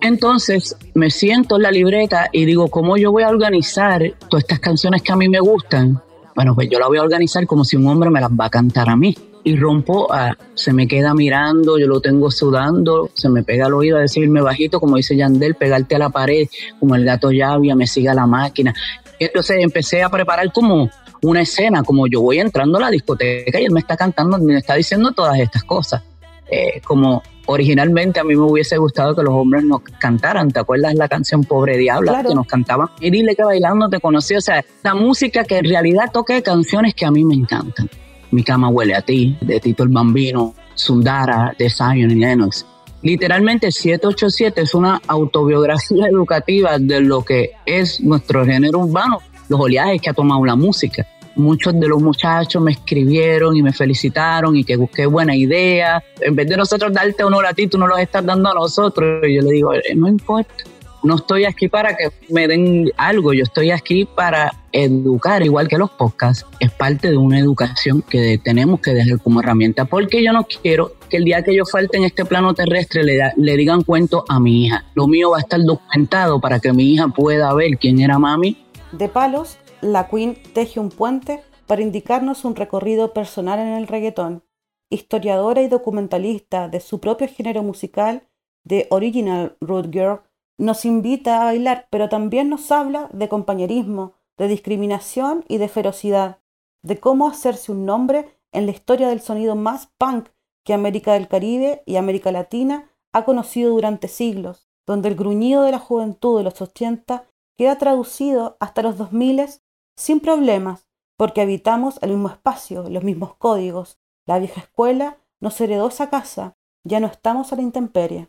Entonces 0.01 0.77
me 0.95 1.11
siento 1.11 1.57
en 1.57 1.63
la 1.63 1.71
libreta 1.71 2.29
y 2.33 2.45
digo, 2.45 2.69
¿cómo 2.69 2.97
yo 2.97 3.13
voy 3.13 3.23
a 3.23 3.29
organizar 3.29 4.03
todas 4.29 4.45
estas 4.45 4.61
canciones 4.61 5.03
que 5.03 5.13
a 5.13 5.17
mí 5.17 5.29
me 5.29 5.41
gustan 5.41 6.01
bueno, 6.37 6.55
pues 6.55 6.69
yo 6.69 6.79
la 6.79 6.87
voy 6.87 6.99
a 6.99 7.03
organizar 7.03 7.47
como 7.47 7.65
si 7.65 7.77
un 7.77 7.89
hombre 7.89 8.11
me 8.11 8.21
las 8.21 8.31
va 8.31 8.45
a 8.45 8.51
cantar 8.51 8.91
a 8.91 8.95
mí. 8.95 9.17
Y 9.43 9.57
rompo, 9.57 10.13
a, 10.13 10.37
se 10.55 10.73
me 10.73 10.87
queda 10.87 11.15
mirando, 11.15 11.79
yo 11.79 11.87
lo 11.87 12.01
tengo 12.01 12.31
sudando, 12.31 13.09
se 13.15 13.31
me 13.31 13.43
pega 13.43 13.67
al 13.67 13.75
oído 13.75 13.97
a 13.97 14.01
decirme 14.01 14.43
bajito, 14.43 14.79
como 14.79 14.97
dice 14.97 15.17
Yandel, 15.17 15.55
pegarte 15.55 15.95
a 15.95 15.99
la 15.99 16.11
pared, 16.11 16.47
como 16.79 16.95
el 16.95 17.07
gato 17.07 17.31
llavia, 17.31 17.75
me 17.75 17.87
siga 17.87 18.13
la 18.13 18.27
máquina. 18.27 18.75
Entonces 19.19 19.57
empecé 19.61 20.03
a 20.03 20.11
preparar 20.11 20.53
como 20.53 20.91
una 21.23 21.41
escena, 21.41 21.83
como 21.83 22.07
yo 22.07 22.21
voy 22.21 22.39
entrando 22.39 22.77
a 22.77 22.83
la 22.83 22.91
discoteca 22.91 23.59
y 23.59 23.65
él 23.65 23.73
me 23.73 23.81
está 23.81 23.97
cantando, 23.97 24.39
me 24.39 24.59
está 24.59 24.75
diciendo 24.75 25.13
todas 25.13 25.39
estas 25.39 25.65
cosas. 25.65 26.03
Eh, 26.51 26.83
como 26.85 27.23
originalmente 27.47 28.21
a 28.21 28.25
mí 28.25 28.35
me 28.35 28.43
hubiese 28.43 28.77
gustado 28.77 29.15
que 29.15 29.23
los 29.23 29.35
hombres 29.35 29.65
nos 29.65 29.81
cantaran. 29.99 30.51
¿Te 30.51 30.61
acuerdas 30.61 30.95
la 30.95 31.09
canción 31.09 31.45
Pobre 31.45 31.77
Diabla 31.79 32.23
que 32.23 32.35
nos 32.35 32.47
cantaban? 32.47 32.89
Y 33.01 33.11
dile 33.11 33.35
que 33.35 33.45
bailando 33.45 33.89
te 33.89 34.01
conocí. 34.01 34.35
O 34.35 34.41
sea, 34.41 34.65
la 34.83 34.95
música 34.95 35.45
que 35.45 35.59
en 35.59 35.65
realidad 35.65 36.11
toque 36.13 36.43
canciones 36.43 36.95
que 36.95 37.07
a 37.07 37.11
mí 37.11 37.25
me 37.25 37.35
encantan. 37.35 37.89
Mi 38.31 38.43
cama 38.43 38.69
huele 38.69 38.95
a 38.95 39.03
ti, 39.03 39.37
de 39.41 39.61
Tito 39.61 39.85
el 39.85 39.89
Bambino, 39.89 40.55
Sundara, 40.75 41.55
de 41.59 41.71
Zion 41.71 42.11
y 42.11 42.17
Lennox. 42.17 42.67
Literalmente 43.03 43.71
787 43.71 44.63
es 44.63 44.75
una 44.75 45.01
autobiografía 45.07 46.09
educativa 46.09 46.79
de 46.79 47.01
lo 47.01 47.23
que 47.23 47.53
es 47.65 48.01
nuestro 48.01 48.45
género 48.45 48.81
urbano, 48.81 49.19
los 49.49 49.61
oleajes 49.61 50.03
que 50.03 50.11
ha 50.11 50.15
tomado 50.15 50.45
la 50.45 50.57
música 50.57 51.07
muchos 51.37 51.79
de 51.79 51.87
los 51.87 52.03
muchachos 52.03 52.61
me 52.63 52.73
escribieron 52.73 53.57
y 53.57 53.63
me 53.63 53.73
felicitaron 53.73 54.57
y 54.57 54.65
que 54.65 54.77
busqué 54.77 55.07
buena 55.07 55.37
idea. 55.37 56.03
En 56.21 56.35
vez 56.35 56.49
de 56.49 56.57
nosotros 56.57 56.93
darte 56.93 57.23
honor 57.23 57.47
a 57.47 57.55
ti, 57.55 57.69
tú 57.69 57.79
no 57.79 57.87
los 57.87 57.99
estás 57.99 58.25
dando 58.25 58.51
a 58.51 58.55
nosotros. 58.55 59.25
Y 59.29 59.37
yo 59.37 59.43
le 59.43 59.51
digo, 59.53 59.75
eh, 59.75 59.83
no 59.95 60.09
importa. 60.09 60.65
No 61.03 61.17
estoy 61.17 61.45
aquí 61.45 61.69
para 61.69 61.97
que 61.97 62.11
me 62.31 62.49
den 62.49 62.91
algo, 62.97 63.33
yo 63.33 63.45
estoy 63.45 63.71
aquí 63.71 64.07
para 64.07 64.53
educar, 64.73 65.41
igual 65.45 65.69
que 65.69 65.79
los 65.79 65.91
podcasts. 65.91 66.45
Es 66.59 66.73
parte 66.73 67.11
de 67.11 67.17
una 67.17 67.39
educación 67.39 68.03
que 68.03 68.41
tenemos 68.43 68.81
que 68.81 68.93
dejar 68.93 69.21
como 69.21 69.39
herramienta, 69.39 69.85
porque 69.85 70.25
yo 70.25 70.33
no 70.33 70.45
quiero 70.45 70.95
que 71.09 71.19
el 71.19 71.25
día 71.25 71.45
que 71.45 71.55
yo 71.55 71.65
falte 71.65 71.99
en 71.99 72.05
este 72.05 72.25
plano 72.25 72.55
terrestre 72.55 73.05
le, 73.05 73.21
le 73.37 73.57
digan 73.57 73.83
cuento 73.85 74.25
a 74.29 74.41
mi 74.41 74.65
hija. 74.65 74.85
Lo 74.95 75.07
mío 75.07 75.31
va 75.31 75.37
a 75.37 75.41
estar 75.43 75.63
documentado 75.63 76.41
para 76.41 76.59
que 76.59 76.73
mi 76.73 76.95
hija 76.95 77.07
pueda 77.07 77.55
ver 77.55 77.79
quién 77.79 78.01
era 78.01 78.19
mami. 78.19 78.57
De 78.91 79.09
palos, 79.09 79.59
la 79.93 80.09
Queen 80.09 80.37
teje 80.53 80.81
un 80.81 80.91
puente 80.91 81.43
para 81.67 81.83
indicarnos 81.83 82.45
un 82.45 82.57
recorrido 82.57 83.13
personal 83.13 83.59
en 83.59 83.69
el 83.69 83.87
reggaetón. 83.87 84.45
Historiadora 84.91 85.63
y 85.63 85.69
documentalista 85.69 86.69
de 86.69 86.81
su 86.81 87.01
propio 87.01 87.29
género 87.29 87.63
musical, 87.63 88.29
de 88.65 88.87
Original 88.91 89.57
Road 89.61 89.91
Girl, 89.91 90.21
nos 90.59 90.85
invita 90.85 91.41
a 91.41 91.45
bailar, 91.45 91.87
pero 91.91 92.09
también 92.09 92.49
nos 92.49 92.71
habla 92.73 93.09
de 93.13 93.29
compañerismo, 93.29 94.15
de 94.39 94.49
discriminación 94.49 95.45
y 95.49 95.59
de 95.59 95.69
ferocidad, 95.69 96.39
de 96.83 96.99
cómo 96.99 97.29
hacerse 97.29 97.73
un 97.73 97.85
nombre 97.85 98.27
en 98.53 98.67
la 98.67 98.73
historia 98.73 99.09
del 99.09 99.21
sonido 99.21 99.55
más 99.55 99.89
punk 99.99 100.29
que 100.65 100.73
América 100.73 101.13
del 101.13 101.29
Caribe 101.29 101.83
y 101.87 101.97
América 101.97 102.33
Latina 102.33 102.91
ha 103.13 103.25
conocido 103.25 103.71
durante 103.71 104.09
siglos, 104.09 104.69
donde 104.87 105.09
el 105.09 105.15
gruñido 105.15 105.63
de 105.63 105.73
la 105.73 105.79
juventud 105.79 106.39
de 106.39 106.45
los 106.45 106.61
80 106.61 107.25
queda 107.57 107.79
traducido 107.79 108.57
hasta 108.61 108.83
los 108.83 108.97
2000 108.97 109.61
sin 109.97 110.21
problemas, 110.21 110.89
porque 111.17 111.41
habitamos 111.41 111.99
el 112.03 112.11
mismo 112.11 112.29
espacio, 112.29 112.89
los 112.89 113.05
mismos 113.05 113.35
códigos. 113.37 113.99
La 114.27 114.39
vieja 114.39 114.61
escuela 114.61 115.19
nos 115.41 115.61
heredó 115.61 115.89
esa 115.89 116.11
casa, 116.11 116.57
ya 116.85 117.01
no 117.01 117.07
estamos 117.07 117.53
a 117.53 117.57
la 117.57 117.63
intemperie. 117.63 118.29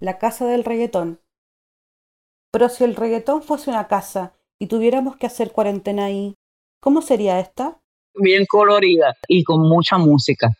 La 0.00 0.18
casa 0.18 0.46
del 0.46 0.64
reggaetón. 0.64 1.20
Pero 2.52 2.68
si 2.68 2.84
el 2.84 2.94
reggaetón 2.94 3.42
fuese 3.42 3.70
una 3.70 3.88
casa 3.88 4.34
y 4.58 4.68
tuviéramos 4.68 5.16
que 5.16 5.26
hacer 5.26 5.52
cuarentena 5.52 6.06
ahí, 6.06 6.36
¿cómo 6.80 7.02
sería 7.02 7.40
esta? 7.40 7.80
bien 8.20 8.46
colorida 8.46 9.16
y 9.26 9.44
con 9.44 9.60
mucha 9.62 9.98
música. 9.98 10.50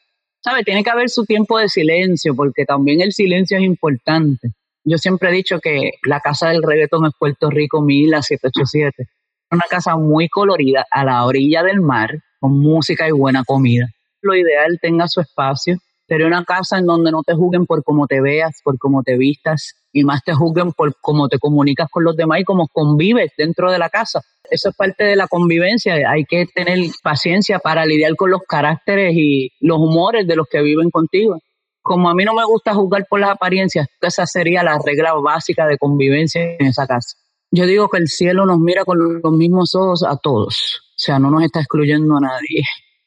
¿Sabe? 0.43 0.63
Tiene 0.63 0.85
que 0.85 0.91
haber 0.91 1.11
su 1.11 1.25
tiempo 1.25 1.59
de 1.59 1.69
silencio, 1.69 2.35
porque 2.35 2.65
también 2.65 3.01
el 3.01 3.13
silencio 3.13 3.59
es 3.59 3.65
importante. 3.65 4.53
Yo 4.85 4.97
siempre 4.97 5.31
he 5.31 5.33
dicho 5.33 5.59
que 5.61 5.93
la 6.05 6.21
casa 6.21 6.51
del 6.51 6.63
reggaetón 6.63 7.07
es 7.07 7.13
Puerto 7.19 7.51
Rico 7.51 7.83
1787. 7.83 9.09
Una 9.51 9.65
casa 9.69 9.97
muy 9.97 10.29
colorida 10.29 10.85
a 10.91 11.05
la 11.05 11.25
orilla 11.25 11.63
del 11.63 11.81
mar, 11.81 12.19
con 12.39 12.61
música 12.61 13.09
y 13.09 13.13
buena 13.13 13.45
comida. 13.45 13.87
Lo 14.21 14.35
ideal 14.35 14.79
tenga 14.83 15.09
su 15.09 15.23
espacio, 15.23 15.79
pero 16.07 16.27
una 16.27 16.45
casa 16.45 16.77
en 16.79 16.85
donde 16.85 17.11
no 17.11 17.23
te 17.23 17.35
juzguen 17.35 17.65
por 17.65 17.83
cómo 17.83 18.07
te 18.07 18.21
veas, 18.21 18.61
por 18.63 18.79
cómo 18.79 19.03
te 19.03 19.17
vistas, 19.17 19.75
y 19.91 20.05
más 20.05 20.23
te 20.23 20.35
juzguen 20.35 20.73
por 20.73 20.95
cómo 21.01 21.29
te 21.29 21.39
comunicas 21.39 21.89
con 21.91 22.05
los 22.05 22.15
demás 22.15 22.41
y 22.41 22.45
cómo 22.45 22.69
convives 22.69 23.33
dentro 23.39 23.73
de 23.73 23.79
la 23.79 23.89
casa. 23.89 24.21
Eso 24.51 24.69
es 24.69 24.77
parte 24.77 25.05
de 25.05 25.17
la 25.17 25.29
convivencia. 25.29 25.95
Hay 26.11 26.25
que 26.25 26.45
tener 26.55 26.79
paciencia 27.03 27.59
para 27.59 27.87
lidiar 27.87 28.17
con 28.17 28.31
los 28.31 28.43
caracteres 28.47 29.15
y 29.15 29.51
los 29.61 29.79
humores 29.79 30.27
de 30.27 30.37
los 30.37 30.47
que 30.47 30.61
viven 30.61 30.91
contigo. 30.91 31.39
Como 31.81 32.11
a 32.11 32.15
mí 32.15 32.25
no 32.25 32.35
me 32.35 32.45
gusta 32.45 32.75
juzgar 32.75 33.07
por 33.09 33.21
las 33.21 33.31
apariencias, 33.31 33.87
esa 34.03 34.27
sería 34.27 34.63
la 34.63 34.79
regla 34.85 35.15
básica 35.15 35.67
de 35.67 35.79
convivencia 35.79 36.43
en 36.59 36.67
esa 36.67 36.87
casa. 36.87 37.17
Yo 37.51 37.67
digo 37.67 37.89
que 37.89 37.99
el 37.99 38.09
cielo 38.09 38.45
nos 38.45 38.59
mira 38.59 38.85
con 38.85 38.99
los 38.99 39.33
mismos 39.33 39.75
ojos 39.75 40.05
a 40.05 40.17
todos. 40.17 40.83
O 40.91 40.99
sea, 41.01 41.19
no 41.19 41.31
nos 41.31 41.43
está 41.43 41.61
excluyendo 41.61 42.17
a 42.17 42.21
nadie. 42.21 42.63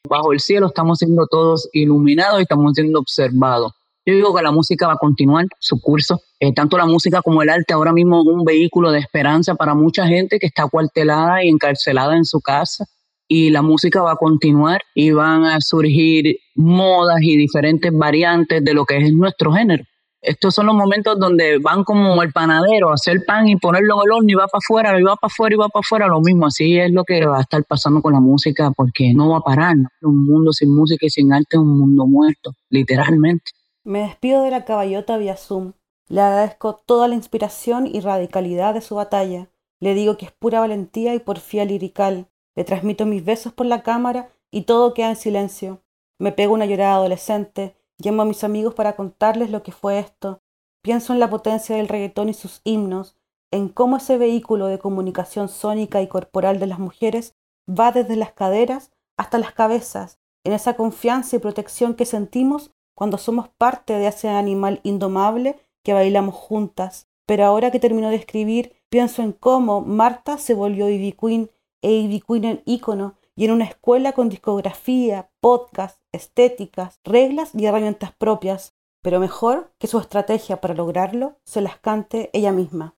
Bajo 0.08 0.32
el 0.32 0.40
cielo 0.40 0.66
estamos 0.66 0.98
siendo 0.98 1.26
todos 1.28 1.68
iluminados 1.72 2.40
y 2.40 2.42
estamos 2.42 2.72
siendo 2.74 2.98
observados. 2.98 3.72
Yo 4.04 4.14
digo 4.14 4.34
que 4.34 4.42
la 4.42 4.50
música 4.50 4.88
va 4.88 4.94
a 4.94 4.96
continuar 4.96 5.46
su 5.60 5.80
curso. 5.80 6.20
Eh, 6.40 6.52
tanto 6.52 6.76
la 6.76 6.86
música 6.86 7.22
como 7.22 7.40
el 7.42 7.50
arte 7.50 7.72
ahora 7.72 7.92
mismo 7.92 8.22
es 8.22 8.26
un 8.26 8.44
vehículo 8.44 8.90
de 8.90 8.98
esperanza 8.98 9.54
para 9.54 9.74
mucha 9.74 10.08
gente 10.08 10.40
que 10.40 10.46
está 10.46 10.66
cuartelada 10.68 11.44
y 11.44 11.48
encarcelada 11.48 12.16
en 12.16 12.24
su 12.24 12.40
casa. 12.40 12.84
Y 13.28 13.50
la 13.50 13.62
música 13.62 14.02
va 14.02 14.12
a 14.12 14.16
continuar 14.16 14.82
y 14.92 15.12
van 15.12 15.44
a 15.44 15.60
surgir 15.60 16.36
modas 16.56 17.18
y 17.22 17.36
diferentes 17.36 17.92
variantes 17.92 18.64
de 18.64 18.74
lo 18.74 18.84
que 18.84 18.96
es 18.96 19.12
nuestro 19.12 19.52
género. 19.52 19.84
Estos 20.22 20.54
son 20.54 20.66
los 20.66 20.76
momentos 20.76 21.18
donde 21.18 21.58
van 21.58 21.82
como 21.82 22.22
el 22.22 22.32
panadero 22.32 22.90
a 22.90 22.94
hacer 22.94 23.24
pan 23.26 23.48
y 23.48 23.56
ponerlo 23.56 23.96
en 23.96 24.00
el 24.06 24.12
horno 24.12 24.28
y 24.30 24.34
va 24.34 24.46
para 24.46 24.60
afuera, 24.64 25.00
y 25.00 25.02
va 25.02 25.16
para 25.16 25.32
afuera 25.32 25.54
y 25.54 25.58
va 25.58 25.68
para 25.68 25.80
afuera, 25.80 26.06
lo 26.06 26.20
mismo. 26.20 26.46
Así 26.46 26.78
es 26.78 26.92
lo 26.92 27.02
que 27.02 27.26
va 27.26 27.38
a 27.38 27.40
estar 27.40 27.64
pasando 27.64 28.00
con 28.00 28.12
la 28.12 28.20
música 28.20 28.70
porque 28.70 29.12
no 29.14 29.30
va 29.30 29.38
a 29.38 29.40
parar. 29.40 29.74
Un 30.00 30.24
mundo 30.24 30.52
sin 30.52 30.72
música 30.74 31.06
y 31.06 31.10
sin 31.10 31.32
arte 31.32 31.56
es 31.56 31.58
un 31.58 31.76
mundo 31.76 32.06
muerto, 32.06 32.52
literalmente. 32.70 33.50
Me 33.82 34.02
despido 34.02 34.44
de 34.44 34.52
la 34.52 34.64
caballota 34.64 35.16
vía 35.16 35.36
Zoom. 35.36 35.72
Le 36.08 36.20
agradezco 36.20 36.80
toda 36.86 37.08
la 37.08 37.16
inspiración 37.16 37.88
y 37.88 37.98
radicalidad 38.00 38.74
de 38.74 38.80
su 38.80 38.94
batalla. 38.94 39.48
Le 39.80 39.94
digo 39.94 40.16
que 40.16 40.26
es 40.26 40.30
pura 40.30 40.60
valentía 40.60 41.14
y 41.16 41.18
porfía 41.18 41.64
lirical. 41.64 42.28
Le 42.54 42.62
transmito 42.62 43.06
mis 43.06 43.24
besos 43.24 43.52
por 43.52 43.66
la 43.66 43.82
cámara 43.82 44.28
y 44.52 44.62
todo 44.62 44.94
queda 44.94 45.08
en 45.10 45.16
silencio. 45.16 45.80
Me 46.20 46.30
pego 46.30 46.54
una 46.54 46.66
llorada 46.66 46.94
adolescente. 46.94 47.74
Llamo 47.98 48.22
a 48.22 48.26
mis 48.26 48.44
amigos 48.44 48.74
para 48.74 48.96
contarles 48.96 49.50
lo 49.50 49.62
que 49.62 49.72
fue 49.72 49.98
esto. 49.98 50.40
Pienso 50.82 51.12
en 51.12 51.20
la 51.20 51.30
potencia 51.30 51.76
del 51.76 51.88
reggaetón 51.88 52.28
y 52.28 52.34
sus 52.34 52.60
himnos, 52.64 53.16
en 53.52 53.68
cómo 53.68 53.98
ese 53.98 54.18
vehículo 54.18 54.66
de 54.66 54.78
comunicación 54.78 55.48
sónica 55.48 56.02
y 56.02 56.08
corporal 56.08 56.58
de 56.58 56.66
las 56.66 56.78
mujeres 56.78 57.34
va 57.68 57.92
desde 57.92 58.16
las 58.16 58.32
caderas 58.32 58.90
hasta 59.16 59.38
las 59.38 59.52
cabezas, 59.52 60.18
en 60.44 60.52
esa 60.52 60.74
confianza 60.74 61.36
y 61.36 61.38
protección 61.38 61.94
que 61.94 62.06
sentimos 62.06 62.72
cuando 62.96 63.18
somos 63.18 63.48
parte 63.48 63.92
de 63.94 64.06
ese 64.06 64.28
animal 64.28 64.80
indomable 64.82 65.58
que 65.84 65.92
bailamos 65.92 66.34
juntas. 66.34 67.08
Pero 67.26 67.44
ahora 67.44 67.70
que 67.70 67.78
termino 67.78 68.10
de 68.10 68.16
escribir, 68.16 68.74
pienso 68.88 69.22
en 69.22 69.32
cómo 69.32 69.80
Marta 69.80 70.38
se 70.38 70.54
volvió 70.54 70.88
Ivy 70.88 71.12
Queen 71.12 71.50
e 71.82 71.92
Ivy 71.92 72.20
Queen 72.20 72.44
en 72.44 72.62
ícono 72.64 73.14
y 73.36 73.44
en 73.44 73.52
una 73.52 73.64
escuela 73.64 74.12
con 74.12 74.28
discografía, 74.28 75.30
podcast, 75.40 76.01
estéticas, 76.12 77.00
reglas 77.04 77.50
y 77.54 77.66
herramientas 77.66 78.12
propias, 78.12 78.74
pero 79.02 79.18
mejor 79.18 79.72
que 79.78 79.86
su 79.86 79.98
estrategia 79.98 80.60
para 80.60 80.74
lograrlo 80.74 81.40
se 81.44 81.60
las 81.60 81.78
cante 81.78 82.30
ella 82.32 82.52
misma. 82.52 82.96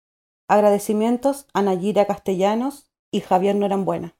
Agradecimientos 0.48 1.46
a 1.55 1.62
Nayira 1.62 2.07
Castellanos 2.07 2.90
y 3.11 3.20
Javier 3.20 3.57
Norambuena. 3.57 4.16